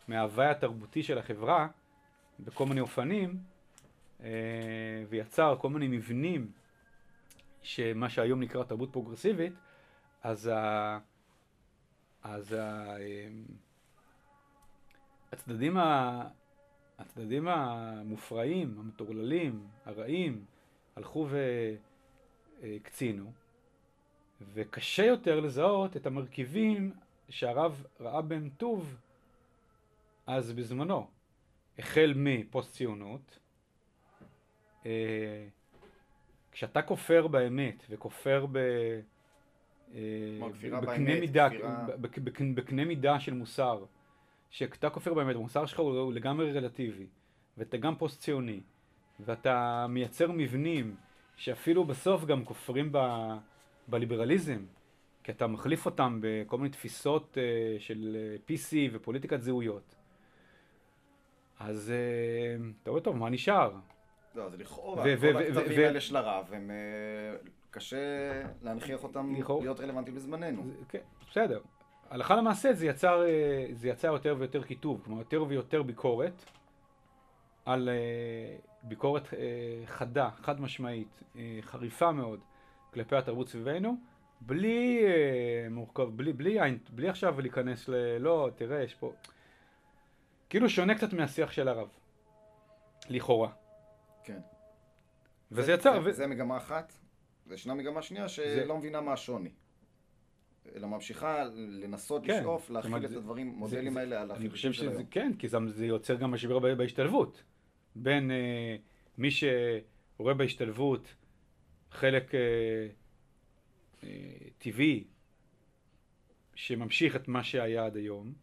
מההוואי 0.08 0.48
התרבותי 0.48 1.04
של 1.04 1.18
החברה 1.18 1.68
בכל 2.40 2.66
מיני 2.66 2.82
אופנים, 2.82 3.38
uh, 4.20 4.24
ויצר 5.10 5.56
כל 5.60 5.70
מיני 5.70 5.88
מבנים 5.98 6.52
שמה 7.62 8.10
שהיום 8.10 8.40
נקרא 8.40 8.64
תרבות 8.64 8.90
פרוגרסיבית, 8.92 9.54
אז, 10.24 10.48
ה, 10.48 11.00
אז 12.24 12.54
ה, 12.54 12.96
הצדדים, 15.32 15.78
ה, 15.78 16.22
הצדדים 17.00 17.48
המופרעים, 17.48 18.76
המטורללים, 18.80 19.68
הרעים, 19.86 20.46
הלכו 20.96 21.28
ו... 21.30 21.38
הקצינו, 22.64 23.32
וקשה 24.54 25.06
יותר 25.06 25.40
לזהות 25.40 25.98
את 25.98 26.06
המרכיבים 26.06 26.94
שהרב 27.30 27.84
ראה 28.00 28.22
בהם 28.22 28.50
טוב 28.58 28.98
אז 30.28 30.52
בזמנו, 30.52 31.08
החל 31.80 32.14
מפוסט 32.16 32.74
ציונות, 32.74 33.40
אה, 34.86 35.48
כשאתה 36.52 36.82
כופר 36.82 37.28
באמת 37.28 37.84
וכופר 37.90 38.46
ב... 38.52 38.58
אה, 39.96 40.00
בקנה 40.82 41.20
מידה, 41.20 41.48
בקנה 42.54 42.86
מידה 42.86 43.20
של 43.20 43.34
מוסר, 43.34 43.86
כשאתה 44.52 44.90
כופר 44.90 45.14
באמת, 45.14 45.36
המוסר 45.36 45.66
שלך 45.66 45.80
הוא 45.80 46.14
לגמרי 46.14 46.52
רלטיבי, 46.52 47.08
ואתה 47.58 47.78
גם 47.78 47.96
פוסט 47.96 48.22
ציוני, 48.22 48.60
ואתה 49.20 49.86
מייצר 49.90 50.32
מבנים 50.32 50.96
שאפילו 51.36 51.84
בסוף 51.84 52.26
גם 52.26 52.46
כופרים 52.46 52.90
ב, 52.92 52.98
בליברליזם, 53.88 54.66
כי 55.24 55.32
אתה 55.32 55.48
מחליף 55.48 55.86
אותם 55.86 56.20
בכל 56.22 56.58
מיני 56.58 56.70
תפיסות 56.70 57.38
uh, 57.38 57.82
של 57.82 58.18
אה, 58.20 58.36
PC 58.48 58.76
ופוליטיקת 58.94 59.42
זהויות. 59.42 59.96
אז 61.60 61.92
uh, 61.92 62.64
אתה 62.84 62.92
רואה 62.92 63.02
טוב, 63.02 63.18
מה 63.18 63.30
נשאר? 63.30 63.72
לא, 64.36 64.50
זה 64.50 64.58
לכאורה, 64.58 65.04
כל 65.04 65.10
הכתבים 65.38 65.80
האלה 65.80 66.02
של 66.02 66.16
הרב, 66.16 66.50
הם 66.54 66.72
uh, 66.72 67.48
קשה 67.72 67.98
להנכיח 68.64 69.04
אותם 69.04 69.36
לכאור... 69.36 69.62
להיות 69.62 69.80
רלוונטיים 69.80 70.16
בזמננו. 70.16 70.64
כן, 70.90 71.00
בסדר. 71.30 71.62
הלכה 72.10 72.36
למעשה 72.36 72.74
זה 72.74 72.86
יצר, 72.86 73.24
זה 73.72 73.90
יצר 73.90 74.08
יותר 74.08 74.36
ויותר 74.40 74.64
כיתוב, 74.64 75.02
כלומר 75.06 75.20
יותר 75.20 75.44
ויותר 75.48 75.84
ביקורת 75.84 76.46
על 77.66 77.90
ביקורת 78.84 79.34
אה, 79.34 79.40
חדה, 79.86 80.30
חד 80.42 80.62
משמעית, 80.62 81.24
אה, 81.38 81.60
חריפה 81.62 82.12
מאוד 82.12 82.40
כלפי 82.94 83.16
התרבות 83.16 83.50
סביבנו, 83.50 83.98
בלי 84.42 85.04
אה, 85.06 85.68
מורכב, 85.70 86.04
בלי, 86.04 86.34
בלי, 86.34 86.60
בלי, 86.60 86.78
בלי 86.90 87.10
עכשיו 87.10 87.42
להיכנס 87.42 87.88
ל... 87.90 88.18
לא, 88.18 88.50
תראה, 88.56 88.84
יש 88.84 88.96
פה... 88.96 89.14
כאילו 90.50 90.70
שונה 90.70 90.96
קצת 90.96 91.14
מהשיח 91.14 91.52
של 91.52 91.68
הרב, 91.68 91.88
לכאורה. 93.10 93.50
כן. 94.24 94.40
וזה 95.52 95.62
זה, 95.66 95.72
יצר... 95.74 96.02
זה, 96.02 96.10
ו... 96.10 96.14
זה 96.14 96.28
מגמה 96.28 96.58
אחת, 96.58 96.94
וישנה 97.48 97.74
מגמה 97.74 98.02
שנייה 98.02 98.28
שלא 98.28 98.46
זה... 98.68 98.74
מבינה 98.74 99.02
מה 99.02 99.14
השוני. 99.14 99.50
אלא 100.76 100.88
ממשיכה 100.88 101.44
לנסות 101.54 102.26
כן, 102.26 102.40
לשאוף, 102.40 102.70
להכיל 102.70 103.06
את 103.06 103.10
זה- 103.10 103.18
הדברים, 103.18 103.48
מודלים 103.48 103.94
זה- 103.94 104.00
האלה 104.00 104.22
על 104.22 104.32
אני 104.32 104.40
החידושים 104.40 104.72
חושב 104.72 104.84
של 104.84 104.92
שזה. 104.92 105.04
כן, 105.12 105.32
כי 105.40 105.48
זה, 105.48 105.58
זה 105.68 105.86
יוצר 105.86 106.16
גם 106.16 106.32
משבר 106.32 106.60
בהשתלבות. 106.76 107.44
בין 107.96 108.32
אה, 108.32 108.76
מי 109.18 109.30
שרואה 109.32 110.34
בהשתלבות 110.34 111.16
חלק 111.92 112.36
אה, 112.36 112.40
אה, 114.04 114.10
טבעי 114.58 115.04
שממשיך 116.56 117.16
את 117.16 117.28
מה 117.28 117.44
שהיה 117.44 117.86
עד 117.86 117.96
היום, 117.96 118.34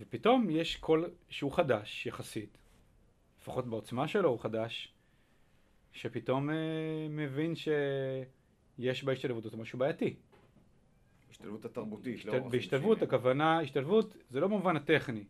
ופתאום 0.00 0.50
יש 0.50 0.76
קול 0.76 1.10
שהוא 1.28 1.52
חדש 1.52 2.06
יחסית, 2.06 2.58
לפחות 3.40 3.66
בעוצמה 3.66 4.08
שלו 4.08 4.28
הוא 4.28 4.38
חדש, 4.40 4.92
שפתאום 5.92 6.50
אה, 6.50 6.54
מבין 7.10 7.54
שיש 7.56 9.04
בהשתלבות 9.04 9.44
הזאת 9.44 9.58
משהו 9.60 9.78
בעייתי. 9.78 10.16
השתלבות 11.30 11.64
התרבותית. 11.64 12.16
השת- 12.18 12.26
לאור 12.26 12.48
בהשתלבות 12.48 13.02
הכוונה, 13.02 13.60
השתלבות 13.60 14.16
זה 14.30 14.40
לא 14.40 14.46
במובן 14.46 14.76
הטכני, 14.76 15.24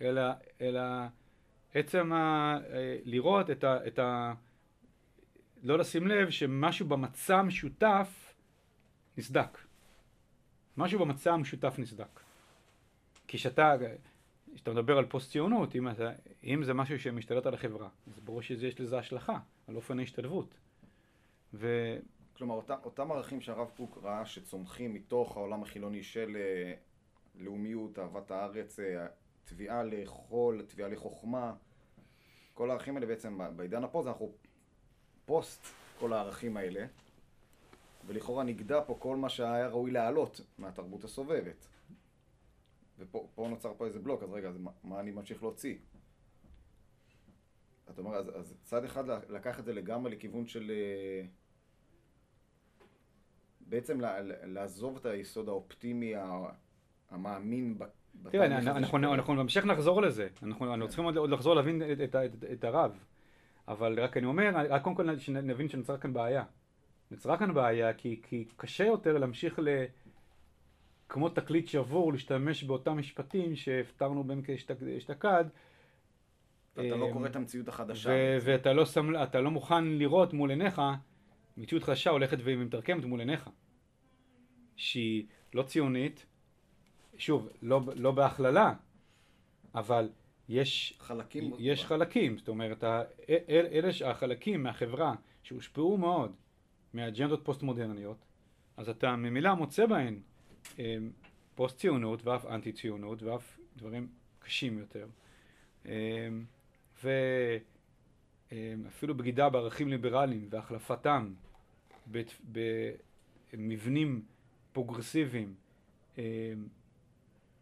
אלא, 0.00 0.22
אלא 0.60 0.80
עצם 1.74 2.12
ה, 2.12 2.56
אה, 2.72 2.98
לראות 3.04 3.50
את 3.50 3.64
ה, 3.64 3.86
את 3.86 3.98
ה... 3.98 4.34
לא 5.62 5.78
לשים 5.78 6.06
לב 6.06 6.30
שמשהו 6.30 6.86
במצע 6.86 7.36
המשותף 7.36 8.34
נסדק. 9.18 9.58
משהו 10.76 10.98
במצע 10.98 11.32
המשותף 11.32 11.74
נסדק. 11.78 12.20
כי 13.26 13.38
כשאתה, 13.38 13.74
כשאתה 14.54 14.70
מדבר 14.70 14.98
על 14.98 15.06
פוסט 15.06 15.30
ציונות, 15.30 15.76
אם, 15.76 15.88
אם 16.44 16.64
זה 16.64 16.74
משהו 16.74 17.00
שמשתלט 17.00 17.46
על 17.46 17.54
החברה, 17.54 17.88
אז 18.06 18.20
ברור 18.20 18.42
שיש 18.42 18.80
לזה 18.80 18.98
השלכה 18.98 19.38
על 19.68 19.76
אופן 19.76 19.98
ההשתלבות. 19.98 20.54
ו... 21.54 21.96
כלומר, 22.36 22.54
אותם, 22.54 22.74
אותם 22.84 23.12
ערכים 23.12 23.40
שהרב 23.40 23.70
קוק 23.76 23.98
ראה 24.02 24.26
שצומחים 24.26 24.94
מתוך 24.94 25.36
העולם 25.36 25.62
החילוני 25.62 26.02
של 26.02 26.36
אה, 26.36 26.74
לאומיות, 27.38 27.98
אהבת 27.98 28.30
הארץ, 28.30 28.80
אה, 28.80 29.06
תביעה 29.44 29.82
לאכול, 29.82 30.62
תביעה 30.68 30.88
לחוכמה, 30.88 31.54
כל 32.54 32.70
הערכים 32.70 32.94
האלה 32.94 33.06
בעצם, 33.06 33.40
בעידן 33.56 33.84
הפוסט, 33.84 34.08
אנחנו 34.08 34.32
פוסט 35.26 35.66
כל 35.98 36.12
הערכים 36.12 36.56
האלה, 36.56 36.86
ולכאורה 38.06 38.44
נגדע 38.44 38.80
פה 38.86 38.96
כל 38.98 39.16
מה 39.16 39.28
שהיה 39.28 39.68
ראוי 39.68 39.90
להעלות 39.90 40.40
מהתרבות 40.58 41.04
הסובבת. 41.04 41.66
ופה 42.98 43.28
פה 43.34 43.46
נוצר 43.50 43.72
פה 43.76 43.86
איזה 43.86 43.98
בלוק, 43.98 44.22
אז 44.22 44.32
רגע, 44.32 44.48
אז 44.48 44.56
מה, 44.58 44.70
מה 44.84 45.00
אני 45.00 45.10
ממשיך 45.10 45.42
להוציא? 45.42 45.76
אתה 47.90 48.00
אומר, 48.00 48.16
אז, 48.16 48.28
אז 48.36 48.54
צד 48.62 48.84
אחד 48.84 49.04
לקח 49.08 49.58
את 49.58 49.64
זה 49.64 49.72
לגמרי 49.72 50.16
לכיוון 50.16 50.46
של... 50.46 50.70
אה, 50.70 51.26
בעצם 53.60 54.00
לעזוב 54.44 54.96
את 54.96 55.06
היסוד 55.06 55.48
האופטימי 55.48 56.14
המאמין 57.10 57.78
תראה, 58.30 58.46
אנחנו, 58.46 59.36
בהמשך 59.36 59.64
נחזור 59.64 60.02
לזה, 60.02 60.28
אנחנו, 60.42 60.74
אנחנו 60.74 60.88
צריכים 60.88 61.04
עוד, 61.04 61.16
עוד 61.16 61.30
לחזור 61.30 61.54
להבין 61.54 61.82
את, 61.92 62.00
את, 62.00 62.16
את, 62.16 62.44
את 62.52 62.64
הרב, 62.64 62.98
אבל 63.68 64.00
רק 64.00 64.16
אני 64.16 64.26
אומר, 64.26 64.50
רק 64.70 64.82
קודם 64.82 64.96
כל 64.96 65.18
שנבין 65.18 65.68
שנוצרה 65.68 65.98
כאן 65.98 66.12
בעיה. 66.12 66.44
נוצרה 67.10 67.38
כאן 67.38 67.54
בעיה 67.54 67.92
כי, 67.92 68.20
כי 68.22 68.44
קשה 68.56 68.84
יותר 68.84 69.18
להמשיך 69.18 69.58
ל... 69.58 69.68
כמו 71.08 71.28
תקליט 71.28 71.68
שבור, 71.68 72.12
להשתמש 72.12 72.64
באותם 72.64 72.98
משפטים 72.98 73.56
שהפטרנו 73.56 74.24
בהם 74.24 74.42
כאשתקד, 74.42 75.44
ואתה 76.76 76.96
לא 76.96 77.06
אמ, 77.06 77.12
קורא 77.12 77.26
את 77.26 77.36
המציאות 77.36 77.68
החדשה. 77.68 78.10
ו- 78.10 78.38
ואתה 78.42 78.72
לא, 78.72 78.84
שם, 78.86 79.12
אתה 79.22 79.40
לא 79.40 79.50
מוכן 79.50 79.84
לראות 79.84 80.32
מול 80.32 80.50
עיניך 80.50 80.82
מציאות 81.56 81.84
חדשה 81.84 82.10
הולכת 82.10 82.38
ומתרקמת 82.44 83.04
מול 83.04 83.20
עיניך. 83.20 83.50
שהיא 84.76 85.26
לא 85.54 85.62
ציונית, 85.62 86.26
שוב, 87.18 87.48
לא, 87.62 87.80
לא 87.94 88.12
בהכללה, 88.12 88.74
אבל 89.74 90.08
יש, 90.48 90.96
חלקים... 91.00 91.52
יש 91.58 91.84
חלקים, 91.84 92.38
זאת 92.38 92.48
אומרת, 92.48 92.84
אל, 93.28 93.66
אלה 93.72 93.88
החלקים 94.10 94.62
מהחברה 94.62 95.14
שהושפעו 95.42 95.96
מאוד 95.96 96.32
מאג'נדות 96.94 97.44
פוסט-מודרניות, 97.44 98.16
אז 98.76 98.88
אתה 98.88 99.16
ממילא 99.16 99.54
מוצא 99.54 99.86
בהן 99.86 100.20
אמ, 100.78 101.10
פוסט-ציונות 101.54 102.26
ואף 102.26 102.46
אנטי-ציונות 102.46 103.22
ואף 103.22 103.58
דברים 103.76 104.08
קשים 104.38 104.78
יותר. 104.78 105.06
אמ, 105.86 106.44
ואפילו 108.52 109.14
בגידה 109.16 109.48
בערכים 109.48 109.88
ליברליים 109.88 110.48
והחלפתם 110.50 111.32
במבנים 113.52 114.22
פרוגרסיביים 114.72 115.54
אמ, 116.18 116.22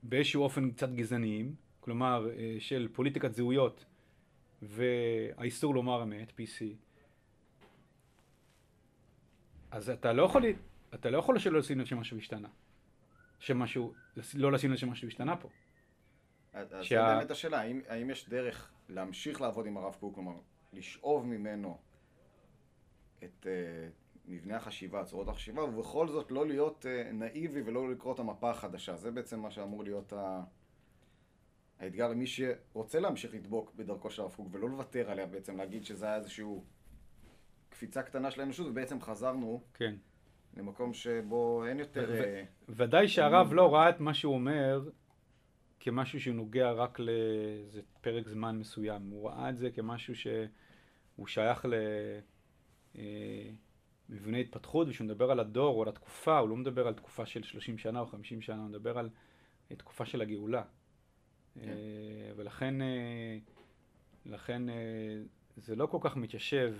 באיזשהו 0.02 0.42
אופן 0.42 0.70
קצת 0.70 0.88
גזעניים, 0.90 1.54
כלומר 1.80 2.30
אה, 2.30 2.56
של 2.58 2.88
פוליטיקת 2.92 3.34
זהויות 3.34 3.84
והאיסור 4.62 5.74
לומר 5.74 6.02
אמת, 6.02 6.30
PC, 6.30 6.64
אז 9.70 9.90
אתה 9.90 10.12
לא 10.12 10.22
יכול, 10.22 10.42
אתה 10.94 11.10
לא 11.10 11.18
יכול 11.18 11.38
שלא 11.38 11.58
לשים 11.58 11.78
לב 11.78 11.84
שמשהו 11.86 12.18
השתנה. 12.18 12.48
שמשהו, 13.38 13.94
לא 14.34 14.52
לשים 14.52 14.70
לב 14.70 14.76
שמשהו 14.76 15.08
השתנה 15.08 15.36
פה. 15.36 15.48
אז 16.52 16.74
שה- 16.82 17.14
באמת 17.16 17.30
השאלה, 17.30 17.60
האם, 17.60 17.80
האם 17.88 18.10
יש 18.10 18.28
דרך 18.28 18.70
להמשיך 18.88 19.40
לעבוד 19.40 19.66
עם 19.66 19.76
הרב 19.76 19.94
קוק, 20.00 20.14
כלומר, 20.14 20.34
לשאוב 20.72 21.26
ממנו 21.26 21.78
את 23.24 23.46
uh, 23.46 23.46
מבנה 24.24 24.56
החשיבה, 24.56 25.04
צורות 25.04 25.28
החשיבה, 25.28 25.64
ובכל 25.64 26.08
זאת 26.08 26.30
לא 26.30 26.46
להיות 26.46 26.86
uh, 26.86 27.12
נאיבי 27.12 27.62
ולא 27.62 27.90
לקרוא 27.90 28.14
את 28.14 28.18
המפה 28.18 28.50
החדשה. 28.50 28.96
זה 28.96 29.10
בעצם 29.10 29.40
מה 29.40 29.50
שאמור 29.50 29.84
להיות 29.84 30.12
ה... 30.12 30.42
האתגר 31.78 32.08
למי 32.08 32.26
שרוצה 32.26 33.00
להמשיך 33.00 33.34
לדבוק 33.34 33.74
בדרכו 33.76 34.10
של 34.10 34.22
הרב 34.22 34.32
קוק 34.32 34.48
ולא 34.50 34.70
לוותר 34.70 35.10
עליה 35.10 35.26
בעצם, 35.26 35.56
להגיד 35.56 35.84
שזה 35.84 36.06
היה 36.06 36.16
איזשהו 36.16 36.64
קפיצה 37.68 38.02
קטנה 38.02 38.30
של 38.30 38.40
האנושות, 38.40 38.66
ובעצם 38.66 39.00
חזרנו 39.00 39.62
כן. 39.74 39.94
למקום 40.56 40.94
שבו 40.94 41.64
אין 41.66 41.78
יותר... 41.78 42.06
ו- 42.08 42.22
אה, 42.22 42.44
ודאי 42.68 43.08
שהרב 43.08 43.52
לא 43.52 43.74
ראה 43.74 43.90
את 43.90 44.00
מה 44.00 44.14
שהוא 44.14 44.34
אומר 44.34 44.88
כמשהו 45.80 46.20
שהוא 46.20 46.34
נוגע 46.34 46.70
רק 46.70 46.98
לאיזה 46.98 47.80
פרק 48.00 48.28
זמן 48.28 48.58
מסוים. 48.58 49.10
הוא 49.10 49.28
ראה 49.28 49.50
את 49.50 49.58
זה 49.58 49.70
כמשהו 49.70 50.14
שהוא 50.14 51.26
שייך 51.26 51.66
למבנה 54.12 54.38
התפתחות, 54.38 54.88
וכשהוא 54.88 55.04
מדבר 55.04 55.30
על 55.30 55.40
הדור 55.40 55.76
או 55.76 55.82
על 55.82 55.88
התקופה, 55.88 56.38
הוא 56.38 56.48
לא 56.48 56.56
מדבר 56.56 56.86
על 56.86 56.94
תקופה 56.94 57.26
של 57.26 57.42
30 57.42 57.78
שנה 57.78 58.00
או 58.00 58.06
50 58.06 58.42
שנה, 58.42 58.56
הוא 58.56 58.68
מדבר 58.68 58.98
על 58.98 59.08
תקופה 59.76 60.06
של 60.06 60.20
הגאולה. 60.20 60.62
כן. 61.54 61.60
אה, 61.60 62.32
ולכן 62.36 62.82
אה, 62.82 63.38
לכן 64.26 64.68
אה, 64.68 64.74
זה 65.56 65.76
לא 65.76 65.86
כל 65.86 65.98
כך 66.00 66.16
מתיישב 66.16 66.74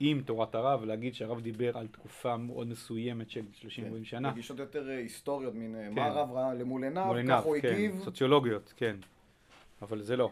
עם 0.00 0.22
תורת 0.22 0.54
הרב 0.54 0.84
להגיד 0.84 1.14
שהרב 1.14 1.40
דיבר 1.40 1.78
על 1.78 1.86
תקופה 1.86 2.36
מאוד 2.36 2.66
מסוימת 2.66 3.30
של 3.30 3.44
30-40 3.62 3.66
כן, 3.66 4.04
שנה. 4.04 4.30
בגישות 4.30 4.58
יותר 4.58 4.88
אה, 4.88 4.96
היסטוריות, 4.96 5.54
מין 5.54 5.76
אה, 5.76 5.86
כן. 5.88 5.94
מה 5.94 6.06
הרב 6.06 6.32
ראה 6.32 6.54
למול 6.54 6.84
עיניו, 6.84 7.14
כך 7.28 7.44
הוא 7.44 7.56
כן, 7.62 7.68
הגיב. 7.68 8.00
סוציולוגיות, 8.04 8.74
כן, 8.76 8.96
אבל 9.82 10.02
זה 10.02 10.16
לא. 10.16 10.30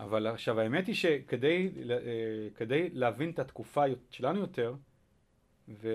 אבל 0.00 0.26
עכשיו 0.26 0.60
האמת 0.60 0.86
היא 0.86 0.94
שכדי 0.94 1.70
אה, 1.90 1.96
כדי 2.56 2.88
להבין 2.92 3.30
את 3.30 3.38
התקופה 3.38 3.84
שלנו 4.10 4.40
יותר 4.40 4.74
ו... 5.70 5.88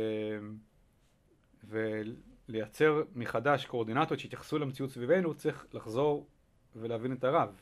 ולייצר 2.50 3.04
מחדש 3.16 3.66
קואורדינטות 3.66 4.20
שיתייחסו 4.20 4.60
למציאות 4.60 4.92
סביבנו, 4.92 5.34
צריך 5.34 5.66
לחזור 5.74 6.28
ולהבין 6.76 7.14
את 7.14 7.24
הרב. 7.24 7.62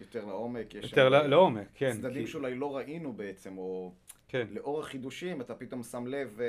יותר 0.00 0.24
לעומק, 0.24 0.74
יש 0.74 0.84
יותר 0.84 1.06
שם, 1.06 1.12
ל- 1.12 1.14
אה, 1.14 1.26
לעומק, 1.26 1.68
כן. 1.74 1.92
צדדים 1.92 2.24
כי- 2.24 2.30
שאולי 2.30 2.54
לא 2.54 2.76
ראינו 2.76 3.12
בעצם, 3.12 3.58
או 3.58 3.92
כן, 4.28 4.46
לאור 4.50 4.80
החידושים 4.80 5.40
אתה 5.40 5.54
פתאום 5.54 5.82
שם 5.82 6.06
לב 6.06 6.40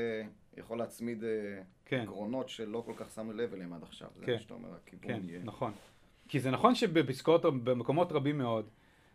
ויכול 0.55 0.77
להצמיד 0.77 1.23
אה, 1.23 1.29
כן. 1.85 2.01
עקרונות 2.03 2.49
שלא 2.49 2.83
כל 2.85 2.93
כך 2.97 3.11
שמו 3.11 3.33
לב 3.33 3.53
אליהם 3.53 3.73
עד 3.73 3.83
עכשיו. 3.83 4.07
זה 4.19 4.25
כן. 4.25 4.33
מה 4.33 4.39
שאתה 4.39 4.53
אומר, 4.53 4.69
הכיוון 4.75 5.07
כן, 5.07 5.21
יהיה. 5.23 5.39
נכון. 5.43 5.73
כי 6.27 6.39
זה 6.39 6.51
נכון 6.51 6.75
שבפסקאות, 6.75 7.41
במקומות 7.63 8.11
רבים 8.11 8.37
מאוד, 8.37 8.69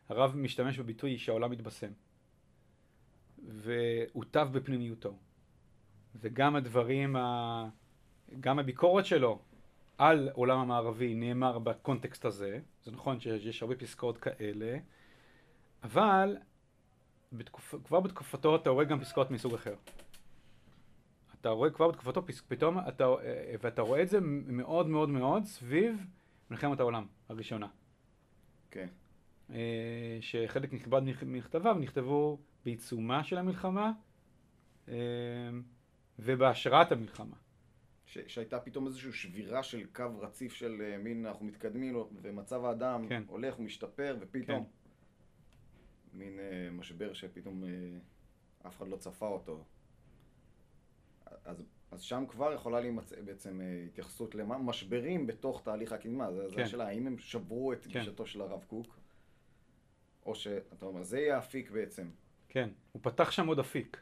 הרב 0.09 0.37
משתמש 0.37 0.79
בביטוי 0.79 1.19
שהעולם 1.19 1.51
מתבשם. 1.51 1.91
והוטב 3.49 4.49
בפנימיותו. 4.53 5.17
וגם 6.15 6.57
הדברים, 6.57 7.17
ה... 7.17 7.69
גם 8.41 8.59
הביקורת 8.59 9.07
שלו 9.07 9.39
על 9.99 10.29
עולם 10.33 10.59
המערבי 10.59 11.15
נאמר 11.15 11.59
בקונטקסט 11.59 12.25
הזה. 12.25 12.61
זה 12.85 12.93
נכון 12.93 13.21
שיש 13.21 13.63
הרבה 13.63 13.77
פסקאות 13.77 14.19
כאלה, 14.19 14.79
אבל 15.83 16.37
בתקופ... 17.33 17.75
כבר 17.85 18.01
בתקופתו 18.01 18.57
אתה 18.57 18.71
רואה 18.71 18.85
גם 18.85 19.01
פסקאות 19.01 19.31
מסוג 19.31 19.55
אחר. 19.55 19.75
אתה 21.41 21.49
רואה 21.49 21.71
כבר 21.71 21.89
בתקופתו. 21.89 22.23
פתאום 22.49 22.79
אתה, 22.89 23.07
ואתה 23.63 23.83
רואה 23.83 24.03
את 24.03 24.09
זה 24.09 24.21
מאוד 24.47 24.89
מאוד 24.89 25.09
מאוד 25.09 25.45
סביב 25.45 26.07
מלחמת 26.51 26.81
העולם 26.81 27.07
הראשונה. 27.29 27.67
כן. 28.71 28.89
אה, 29.51 30.19
שחלק 30.21 30.73
נכבד 30.73 31.03
מכ- 31.03 31.23
מכתביו 31.27 31.77
נכתבו 31.81 32.39
בעיצומה 32.65 33.25
של 33.25 33.39
המלחמה 33.39 33.93
אה, 34.89 34.95
ובהשראת 36.19 36.93
המלחמה. 36.93 37.37
ש- 38.07 38.19
שהייתה 38.27 38.61
פתאום 38.61 38.87
איזושהי 38.87 39.13
שבירה 39.13 39.63
של 39.63 39.87
קו 39.93 40.05
רציף 40.19 40.53
של 40.53 40.83
אה, 40.83 40.99
מין 40.99 41.27
אנחנו 41.27 41.47
מתקדמים 41.47 41.95
לו, 41.95 42.11
ומצב 42.23 42.65
האדם 42.65 43.09
כן. 43.09 43.23
הולך 43.27 43.59
ומשתפר 43.59 44.17
ופתאום 44.21 44.65
כן. 44.65 46.19
מין 46.19 46.39
אה, 46.39 46.71
משבר 46.73 47.13
שפתאום 47.13 47.65
אה, 47.65 47.69
אף 48.67 48.77
אחד 48.77 48.89
לא 48.89 48.97
צפה 48.97 49.27
אותו. 49.29 49.65
אז, 51.45 51.63
אז 51.91 52.03
שם 52.03 52.25
כבר 52.29 52.53
יכולה 52.53 52.81
להימצא 52.81 53.21
בעצם 53.21 53.61
התייחסות 53.87 54.35
למה 54.35 54.59
משברים 54.59 55.27
בתוך 55.27 55.63
תהליך 55.65 55.93
הקדמה. 55.93 56.33
זו 56.33 56.43
כן. 56.55 56.63
השאלה, 56.63 56.89
האם 56.89 57.07
הם 57.07 57.19
שברו 57.19 57.73
את 57.73 57.85
כן. 57.85 57.91
גישתו 58.01 58.27
של 58.27 58.41
הרב 58.41 58.65
קוק, 58.67 58.99
או 60.27 60.35
שאתה 60.35 60.87
אומר, 60.87 61.03
זה 61.03 61.19
יהיה 61.19 61.37
האפיק 61.37 61.71
בעצם. 61.71 62.11
כן, 62.49 62.69
הוא 62.93 63.03
פתח 63.03 63.31
שם 63.31 63.47
עוד 63.47 63.59
אפיק. 63.59 64.01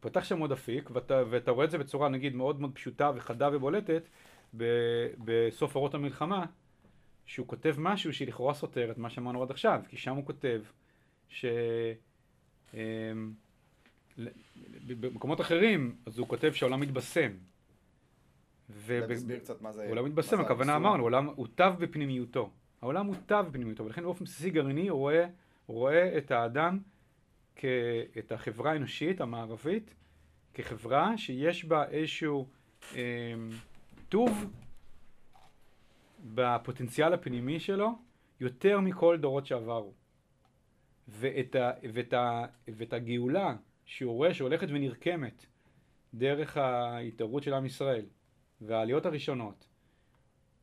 הוא 0.00 0.10
פתח 0.10 0.24
שם 0.24 0.38
עוד 0.38 0.52
אפיק, 0.52 0.90
ואתה, 0.92 1.22
ואתה 1.30 1.50
רואה 1.50 1.64
את 1.64 1.70
זה 1.70 1.78
בצורה 1.78 2.08
נגיד 2.08 2.34
מאוד 2.34 2.60
מאוד 2.60 2.74
פשוטה 2.74 3.10
וחדה 3.14 3.48
ובולטת 3.52 4.08
ב, 4.56 4.64
בסוף 5.24 5.76
אורות 5.76 5.94
המלחמה, 5.94 6.46
שהוא 7.26 7.46
כותב 7.46 7.74
משהו 7.78 8.12
שלכאורה 8.12 8.54
סותר 8.54 8.90
את 8.90 8.98
מה 8.98 9.10
שאמרנו 9.10 9.42
עד 9.42 9.50
עכשיו, 9.50 9.80
כי 9.88 9.96
שם 9.96 10.16
הוא 10.16 10.26
כותב 10.26 10.62
ש... 11.28 11.44
אמ, 12.74 13.32
במקומות 14.86 15.40
אחרים, 15.40 15.96
אז 16.06 16.18
הוא 16.18 16.28
כותב 16.28 16.52
שהעולם 16.52 16.80
מתבשם. 16.80 17.32
תסביר 19.08 19.38
קצת 19.38 19.62
מה 19.62 19.72
זה... 19.72 19.84
העולם 19.84 20.04
מתבשם, 20.04 20.40
הכוונה. 20.40 20.76
אמרנו, 20.76 20.98
העולם 20.98 21.26
הוטב 21.26 21.74
בפנימיותו. 21.78 22.50
העולם 22.82 23.06
הוטב 23.06 23.44
בפנימיותו, 23.48 23.84
ולכן 23.84 24.02
באופן 24.02 24.24
בסיסי 24.24 24.50
גרעיני 24.50 24.88
הוא 24.88 25.28
רואה 25.66 26.18
את 26.18 26.30
האדם, 26.30 26.78
כ, 27.58 27.64
את 28.18 28.32
החברה 28.32 28.72
האנושית 28.72 29.20
המערבית, 29.20 29.94
כחברה 30.54 31.18
שיש 31.18 31.64
בה 31.64 31.88
איזשהו 31.88 32.48
אה, 32.94 33.34
טוב 34.08 34.50
בפוטנציאל 36.24 37.12
הפנימי 37.12 37.60
שלו, 37.60 37.98
יותר 38.40 38.80
מכל 38.80 39.18
דורות 39.20 39.46
שעברו. 39.46 39.92
ואת, 41.08 41.54
ה, 41.54 41.70
ואת, 41.92 42.12
ה, 42.12 42.44
ואת 42.68 42.92
הגאולה 42.92 43.56
שהוא 43.84 44.12
רואה 44.12 44.34
שהולכת 44.34 44.66
ונרקמת 44.70 45.46
דרך 46.14 46.56
ההתעוררות 46.56 47.42
של 47.42 47.54
עם 47.54 47.66
ישראל 47.66 48.04
והעליות 48.60 49.06
הראשונות, 49.06 49.66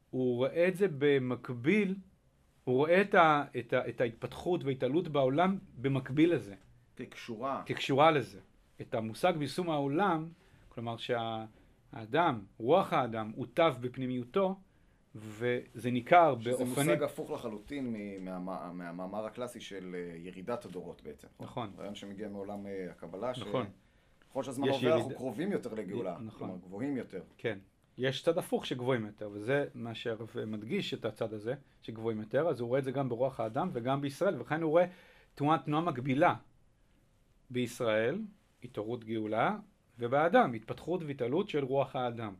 הוא 0.10 0.36
רואה 0.36 0.67
את 0.67 0.75
זה 0.75 0.88
במקביל, 0.97 1.95
הוא 2.63 2.75
רואה 2.75 3.01
את, 3.01 3.15
ה, 3.15 3.43
את, 3.60 3.73
ה, 3.73 3.89
את 3.89 4.01
ההתפתחות 4.01 4.63
וההתעלות 4.63 5.08
בעולם 5.08 5.58
במקביל 5.81 6.34
לזה, 6.34 6.55
כקשורה. 6.95 7.63
כקשורה 7.65 8.12
לזה. 8.12 8.39
את 8.81 8.93
המושג 8.93 9.34
ביישום 9.38 9.69
העולם, 9.69 10.29
כלומר 10.69 10.95
שהאדם, 10.97 12.41
רוח 12.58 12.93
האדם, 12.93 13.31
הוטב 13.36 13.75
בפנימיותו, 13.81 14.55
וזה 15.15 15.91
ניכר 15.91 16.36
שזה 16.39 16.49
באופנים... 16.49 16.69
מושג 16.89 17.03
הפוך 17.03 17.31
לחלוטין 17.31 17.95
מהמאמר 18.73 19.25
הקלאסי 19.25 19.60
של 19.62 19.95
אה, 19.95 20.17
ירידת 20.17 20.65
הדורות 20.65 21.01
בעצם. 21.03 21.27
נכון. 21.39 21.71
רעיון 21.77 21.95
שמגיע 21.95 22.29
מעולם 22.29 22.67
אה, 22.67 22.88
הקבלה, 22.91 23.31
נכון. 23.41 23.65
ככל 24.29 24.43
שהזמן 24.43 24.67
עובר 24.67 24.88
אנחנו 24.88 24.99
ירידה- 24.99 25.15
קרובים 25.15 25.51
יותר 25.51 25.73
לגאולה, 25.73 26.17
נכון. 26.19 26.39
כלומר 26.47 26.58
גבוהים 26.63 26.97
יותר. 26.97 27.21
כן. 27.38 27.60
יש 27.97 28.23
צד 28.23 28.38
הפוך 28.38 28.65
שגבוהים 28.65 29.05
יותר, 29.05 29.29
וזה 29.34 29.65
מה 29.73 29.95
שהרב 29.95 30.29
מדגיש 30.47 30.93
את 30.93 31.05
הצד 31.05 31.34
הזה, 31.34 31.53
שגבוהים 31.81 32.19
יותר, 32.19 32.47
אז 32.49 32.60
הוא 32.60 32.67
רואה 32.67 32.79
את 32.79 32.84
זה 32.84 32.91
גם 32.91 33.10
ברוח 33.10 33.39
האדם 33.39 33.69
וגם 33.73 34.01
בישראל, 34.01 34.41
וכן 34.41 34.62
הוא 34.62 34.71
רואה 34.71 34.86
תנועה, 35.36 35.58
תנועה 35.58 35.84
מקבילה 35.84 36.36
בישראל, 37.49 38.21
התעוררות 38.63 39.03
גאולה, 39.03 39.58
ובאדם, 39.99 40.53
התפתחות 40.53 41.01
והתעלות 41.03 41.49
של 41.49 41.63
רוח 41.63 41.95
האדם. 41.95 42.34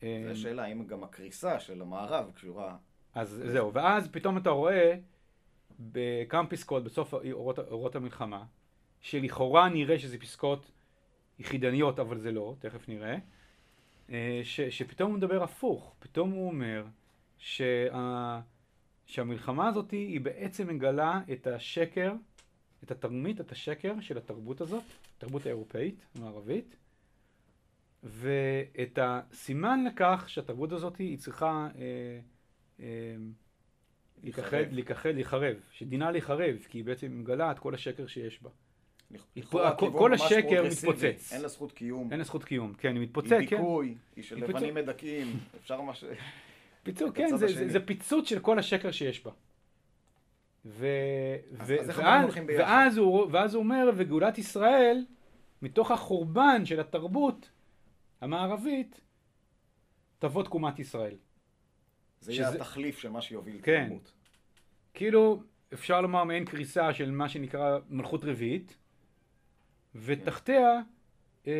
זו 0.00 0.06
שאלה 0.34 0.64
האם 0.64 0.86
גם 0.86 1.04
הקריסה 1.04 1.60
של 1.60 1.82
המערב 1.82 2.30
קשורה, 2.34 2.76
אז 3.14 3.42
זהו, 3.46 3.72
ואז 3.74 4.08
פתאום 4.08 4.38
אתה 4.38 4.50
רואה 4.50 4.94
בכמה 5.80 6.46
פסקאות 6.46 6.84
בסוף 6.84 7.14
אורות, 7.14 7.58
אורות 7.58 7.96
המלחמה, 7.96 8.44
שלכאורה 9.00 9.68
נראה 9.68 9.98
שזה 9.98 10.18
פסקאות 10.18 10.70
יחידניות, 11.38 11.98
אבל 11.98 12.18
זה 12.18 12.32
לא, 12.32 12.54
תכף 12.58 12.88
נראה, 12.88 13.16
אה, 14.10 14.40
ש, 14.42 14.60
שפתאום 14.60 15.10
הוא 15.10 15.18
מדבר 15.18 15.42
הפוך, 15.42 15.94
פתאום 15.98 16.30
הוא 16.30 16.48
אומר 16.48 16.84
שה, 17.38 18.40
שהמלחמה 19.06 19.68
הזאת 19.68 19.90
היא 19.90 20.20
בעצם 20.20 20.68
מגלה 20.68 21.20
את 21.32 21.46
השקר, 21.46 22.12
את 22.84 22.90
התרמית, 22.90 23.40
את 23.40 23.52
השקר 23.52 24.00
של 24.00 24.18
התרבות 24.18 24.60
הזאת, 24.60 24.82
התרבות 25.16 25.46
האירופאית, 25.46 26.06
המערבית, 26.14 26.76
ואת 28.02 28.98
הסימן 29.02 29.84
לכך 29.84 30.24
שהתרבות 30.28 30.72
הזאת 30.72 30.96
היא 30.96 31.18
צריכה 31.18 31.68
אה, 31.78 32.20
אה, 32.80 32.86
להיכחד, 34.22 35.12
להיחרב. 35.14 35.56
שדינה 35.72 36.10
להיחרב, 36.10 36.56
כי 36.68 36.78
היא 36.78 36.84
בעצם 36.84 37.20
מגלה 37.20 37.50
את 37.50 37.58
כל 37.58 37.74
השקר 37.74 38.06
שיש 38.06 38.42
בה. 38.42 38.50
לכאורה 39.36 39.76
כל- 39.76 40.14
השקר. 40.14 40.64
מתפוצץ. 40.70 41.32
אין 41.32 41.42
לה 41.42 41.48
זכות 41.48 41.72
קיום, 41.72 42.08
אין 42.10 42.18
לה 42.18 42.24
זכות 42.24 42.44
קיום, 42.44 42.74
כן, 42.74 42.94
היא 42.94 43.02
מתפוצץ, 43.02 43.30
כן. 43.30 43.38
דיכוי, 43.38 43.94
היא 44.16 44.24
של 44.24 44.36
היא 44.36 44.46
פיצוץ. 44.46 44.62
לבנים 44.62 44.74
מדכאים, 44.74 45.26
אפשר 45.60 45.80
מה 45.80 45.94
ש... 45.94 46.04
פיצוץ, 46.82 47.14
כן, 47.14 47.36
זה 47.68 47.80
פיצוץ 47.86 48.28
של 48.28 48.38
כל 48.40 48.58
השקר 48.58 48.90
שיש 48.90 49.24
בה. 49.24 49.30
ו... 50.70 50.86
ו... 51.52 51.76
ואז? 51.86 52.30
ואז, 52.58 52.96
הוא, 52.96 53.26
ואז 53.32 53.54
הוא 53.54 53.62
אומר, 53.62 53.90
וגאולת 53.96 54.38
ישראל, 54.38 55.04
מתוך 55.62 55.90
החורבן 55.90 56.64
של 56.66 56.80
התרבות 56.80 57.50
המערבית, 58.20 59.00
תבוא 60.18 60.42
תקומת 60.42 60.78
ישראל. 60.78 61.16
זה 62.20 62.32
יהיה 62.32 62.46
שזה- 62.48 62.56
התחליף 62.56 62.98
של 62.98 63.08
מה 63.10 63.20
שיוביל 63.20 63.60
כן. 63.62 63.82
התרבות. 63.86 64.12
כאילו, 64.94 65.42
אפשר 65.72 66.00
לומר 66.00 66.24
מעין 66.24 66.44
קריסה 66.44 66.94
של 66.94 67.10
מה 67.10 67.28
שנקרא 67.28 67.78
מלכות 67.88 68.24
רביעית, 68.24 68.76
ותחתיה 69.94 70.80
אמ, 71.46 71.50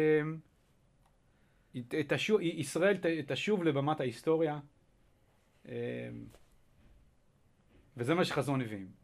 ת- 1.89 2.13
תשוב, 2.13 2.41
ישראל 2.41 2.97
תשוב 3.27 3.65
לבמת 3.65 4.01
ההיסטוריה, 4.01 4.59
אמ, 5.69 5.73
וזה 7.97 8.15
מה 8.15 8.25
שחזון 8.25 8.61
נביאים. 8.61 8.98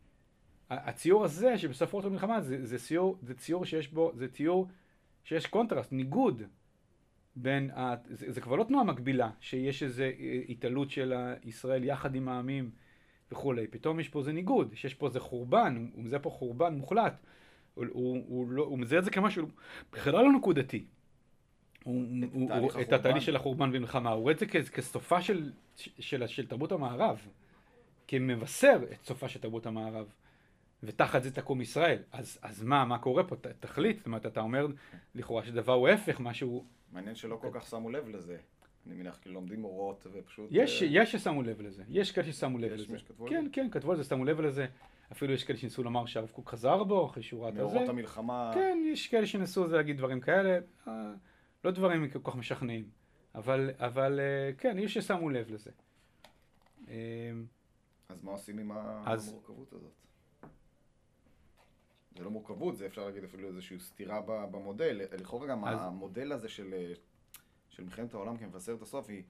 הציור 0.71 1.25
הזה 1.25 1.59
שבסוף 1.59 1.93
אורות 1.93 2.05
המלחמה 2.05 2.41
זה, 2.41 2.67
זה, 2.67 2.79
ציור, 2.79 3.19
זה 3.23 3.35
ציור 3.35 3.65
שיש 3.65 3.89
בו, 3.89 4.13
זה 4.15 4.29
ציור 4.29 4.69
שיש 5.25 5.47
קונטרסט, 5.47 5.93
ניגוד 5.93 6.43
בין, 7.37 7.71
ה, 7.71 7.95
זה, 8.11 8.33
זה 8.33 8.41
כבר 8.41 8.57
לא 8.57 8.65
תנועה 8.65 8.85
מקבילה, 8.85 9.31
שיש 9.41 9.83
איזו 9.83 10.05
התעלות 10.49 10.91
של 10.91 11.15
ישראל 11.45 11.85
יחד 11.85 12.15
עם 12.15 12.29
העמים 12.29 12.71
וכולי, 13.33 13.67
פתאום 13.67 14.01
יש 14.01 14.09
פה 14.09 14.19
איזה 14.19 14.33
ניגוד, 14.33 14.75
שיש 14.75 14.95
פה 14.95 15.07
איזה 15.07 15.21
חורבן, 15.21 15.89
הוא 15.95 16.05
מזהה 16.05 16.21
פה 16.21 16.31
חורבן 16.31 16.75
מוחלט, 16.75 17.17
הוא, 17.75 17.85
הוא, 17.93 18.25
הוא, 18.27 18.51
לא, 18.51 18.63
הוא 18.63 18.79
מזהה 18.79 18.99
את 18.99 19.05
זה 19.05 19.11
כמשהו 19.11 19.47
בכלל 19.93 20.25
לא 20.25 20.33
נקודתי. 20.33 20.85
הוא, 21.85 22.05
את 22.25 22.33
הוא, 22.33 22.53
הוא, 22.53 22.71
את. 22.83 22.93
התהליך 22.93 23.23
של 23.23 23.37
החורבן 23.37 23.71
ומלחמה, 23.73 24.11
הוא 24.11 24.23
רואה 24.23 24.33
את 24.33 24.39
זה 24.39 24.47
כ- 24.47 24.69
כסופה 24.69 25.23
של, 25.23 25.53
של, 25.77 25.91
של, 26.01 26.27
של 26.27 26.47
תרבות 26.47 26.73
המערב, 26.73 27.29
כמבשר 28.09 28.79
את 28.93 29.05
סופה 29.05 29.29
של 29.29 29.41
תרבות 29.41 29.67
המערב, 29.67 30.13
ותחת 30.87 31.23
זה 31.23 31.35
תקום 31.35 31.61
ישראל. 31.61 32.03
אז, 32.13 32.39
אז 32.43 32.63
מה, 32.63 32.85
מה 32.85 32.99
קורה 32.99 33.25
פה? 33.25 33.37
ת, 33.37 33.47
תחליט, 33.47 33.97
זאת 33.97 34.07
אומרת, 34.07 34.27
אתה 34.27 34.41
אומר 34.41 34.67
לכאורה 35.15 35.45
שדבר 35.45 35.73
הוא 35.73 35.89
ההפך, 35.89 36.21
משהו... 36.21 36.65
מעניין 36.93 37.15
שלא 37.15 37.39
כל 37.41 37.49
כך 37.53 37.67
שמו 37.67 37.91
לב 37.91 38.09
לזה. 38.09 38.37
אני 38.87 38.95
מניח 38.95 39.17
כי 39.17 39.29
לומדים 39.29 39.63
הוראות 39.63 40.07
ופשוט... 40.13 40.49
יש, 40.51 40.83
אה, 40.83 40.89
יש 40.91 41.13
ששמו 41.13 41.43
לב 41.43 41.61
לזה, 41.61 41.83
יש 41.89 42.13
כאלה 42.13 42.33
ששמו 42.33 42.59
לב 42.59 42.73
יש 42.73 42.81
לזה. 42.81 42.93
מי 42.93 42.99
שכתבו 42.99 43.25
על 43.25 43.31
כן, 43.31 43.45
זה? 43.45 43.51
כן, 43.53 43.69
כתבו 43.71 43.91
על 43.91 43.97
זה, 43.97 44.05
שמו 44.05 44.25
לב 44.25 44.41
לזה. 44.41 44.67
אפילו 45.13 45.33
יש 45.33 45.45
כאלה 45.45 45.59
שניסו 45.59 45.83
לומר 45.83 46.07
שהרב 46.07 46.31
קוק 46.31 46.51
חזר 46.51 46.85
בו 46.85 47.07
אחרי 47.07 47.23
שהוא 47.23 47.41
ראה 47.41 47.49
את 47.49 47.55
זה. 47.55 47.61
מאורות 47.61 47.89
המלחמה... 47.89 48.51
כן, 48.55 48.79
יש 48.93 49.09
כאלה 49.09 49.27
שניסו 49.27 49.67
להגיד 49.67 49.97
דברים 49.97 50.21
כאלה, 50.21 50.59
אה, 50.89 51.13
לא 51.65 51.71
דברים 51.71 52.11
כל 52.11 52.19
כך 52.31 52.37
משכנעים, 52.37 52.89
אבל, 53.35 53.71
אבל 53.79 54.21
אה, 54.21 54.53
כן, 54.59 54.77
יש 54.79 54.95
ששמו 54.95 55.31
לב 55.31 55.51
לזה. 55.51 55.71
אז 58.09 58.23
מה 58.23 58.31
עושים 58.31 58.59
עם 58.59 58.73
המורכבות 58.73 59.73
הזאת? 59.73 59.93
זה 62.15 62.25
לא 62.25 62.31
מורכבות, 62.31 62.77
זה 62.77 62.87
אפשר 62.87 63.07
להגיד 63.07 63.25
אפילו 63.25 63.49
איזושהי 63.49 63.79
סתירה 63.81 64.21
במודל. 64.27 65.01
לכאורה 65.13 65.47
גם 65.47 65.65
אז- 65.65 65.79
המודל 65.83 66.33
הזה 66.33 66.49
של, 66.49 66.93
של 67.69 67.85
מלחמת 67.85 68.15
העולם 68.15 68.37
כמבשר 68.37 68.75
את 68.75 68.83
הסוף 68.83 69.09
היא 69.09 69.23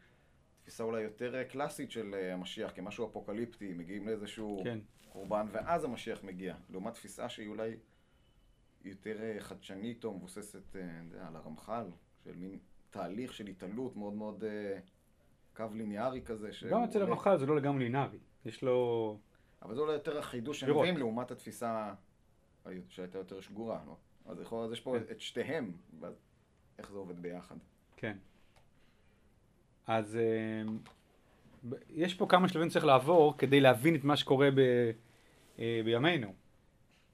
תפיסה 0.63 0.85
אולי 0.85 1.03
יותר 1.03 1.35
אה, 1.35 1.45
קלאסית 1.45 1.91
של 1.91 2.15
אה, 2.15 2.33
המשיח, 2.35 2.73
כמשהו 2.75 3.07
אפוקליפטי, 3.07 3.75
מגיעים 3.75 4.07
לאיזשהו 4.09 4.61
כן, 4.65 4.79
חורבן 5.09 5.47
ואז 5.53 5.85
המשיח 5.85 6.25
מגיע. 6.25 6.55
לעומת 6.71 6.95
תפיסה 6.95 7.29
שהיא 7.29 7.49
אולי 7.49 7.77
יותר 8.85 9.23
אה, 9.23 9.37
חדשנית 9.41 10.05
או 10.05 10.15
מבוססת 10.15 10.77
יודע, 10.77 11.27
על 11.29 11.37
הרמח"ל, 11.37 11.87
של 12.25 12.37
מין 12.37 12.59
תהליך 12.91 13.33
של 13.33 13.47
התעלות 13.47 13.97
מאוד 13.97 14.13
מאוד 14.13 14.45
קו 15.57 15.65
ליניארי 15.75 16.23
כזה. 16.23 16.51
גם 16.71 16.83
אצל 16.85 16.99
עולה- 16.99 17.09
הרמח"ל 17.11 17.37
זה 17.39 17.47
לא 17.47 17.57
לגמרי 17.57 17.85
לינארי, 17.85 18.19
יש 18.45 18.63
לו... 18.63 19.19
אבל 19.63 19.75
זה 19.75 19.81
אולי 19.81 19.93
יותר 19.93 20.19
החידוש 20.19 20.61
שהם. 20.61 20.71
מביאים 20.79 20.97
לעומת 20.99 21.31
התפיסה 21.31 21.95
שהייתה 22.89 23.19
יותר 23.19 23.41
שגורה, 23.41 23.81
לא? 23.87 23.97
אז 24.27 24.41
יכול 24.41 24.59
להיות, 24.59 24.73
יש 24.73 24.81
פה 24.81 24.97
כן. 24.99 25.13
את 25.13 25.21
שתיהם, 25.21 25.73
ואז 26.01 26.15
איך 26.79 26.91
זה 26.91 26.99
עובד 26.99 27.23
ביחד. 27.23 27.57
כן. 27.97 28.17
אז 29.87 30.19
ב- 31.69 31.75
יש 31.91 32.15
פה 32.15 32.27
כמה 32.27 32.49
שלבים 32.49 32.71
שצריך 32.71 32.85
לעבור 32.85 33.39
כדי 33.39 33.61
להבין 33.61 33.95
את 33.95 34.05
מה 34.05 34.17
שקורה 34.17 34.51
ב, 34.51 34.59
אה, 35.59 35.81
בימינו. 35.85 36.35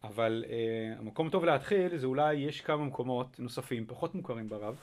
אבל 0.04 0.44
אה, 0.48 0.98
המקום 0.98 1.30
טוב 1.30 1.44
להתחיל 1.44 1.96
זה 1.96 2.06
אולי 2.06 2.34
יש 2.34 2.60
כמה 2.60 2.84
מקומות 2.84 3.40
נוספים 3.40 3.86
פחות 3.86 4.14
מוכרים 4.14 4.48
בערב, 4.48 4.76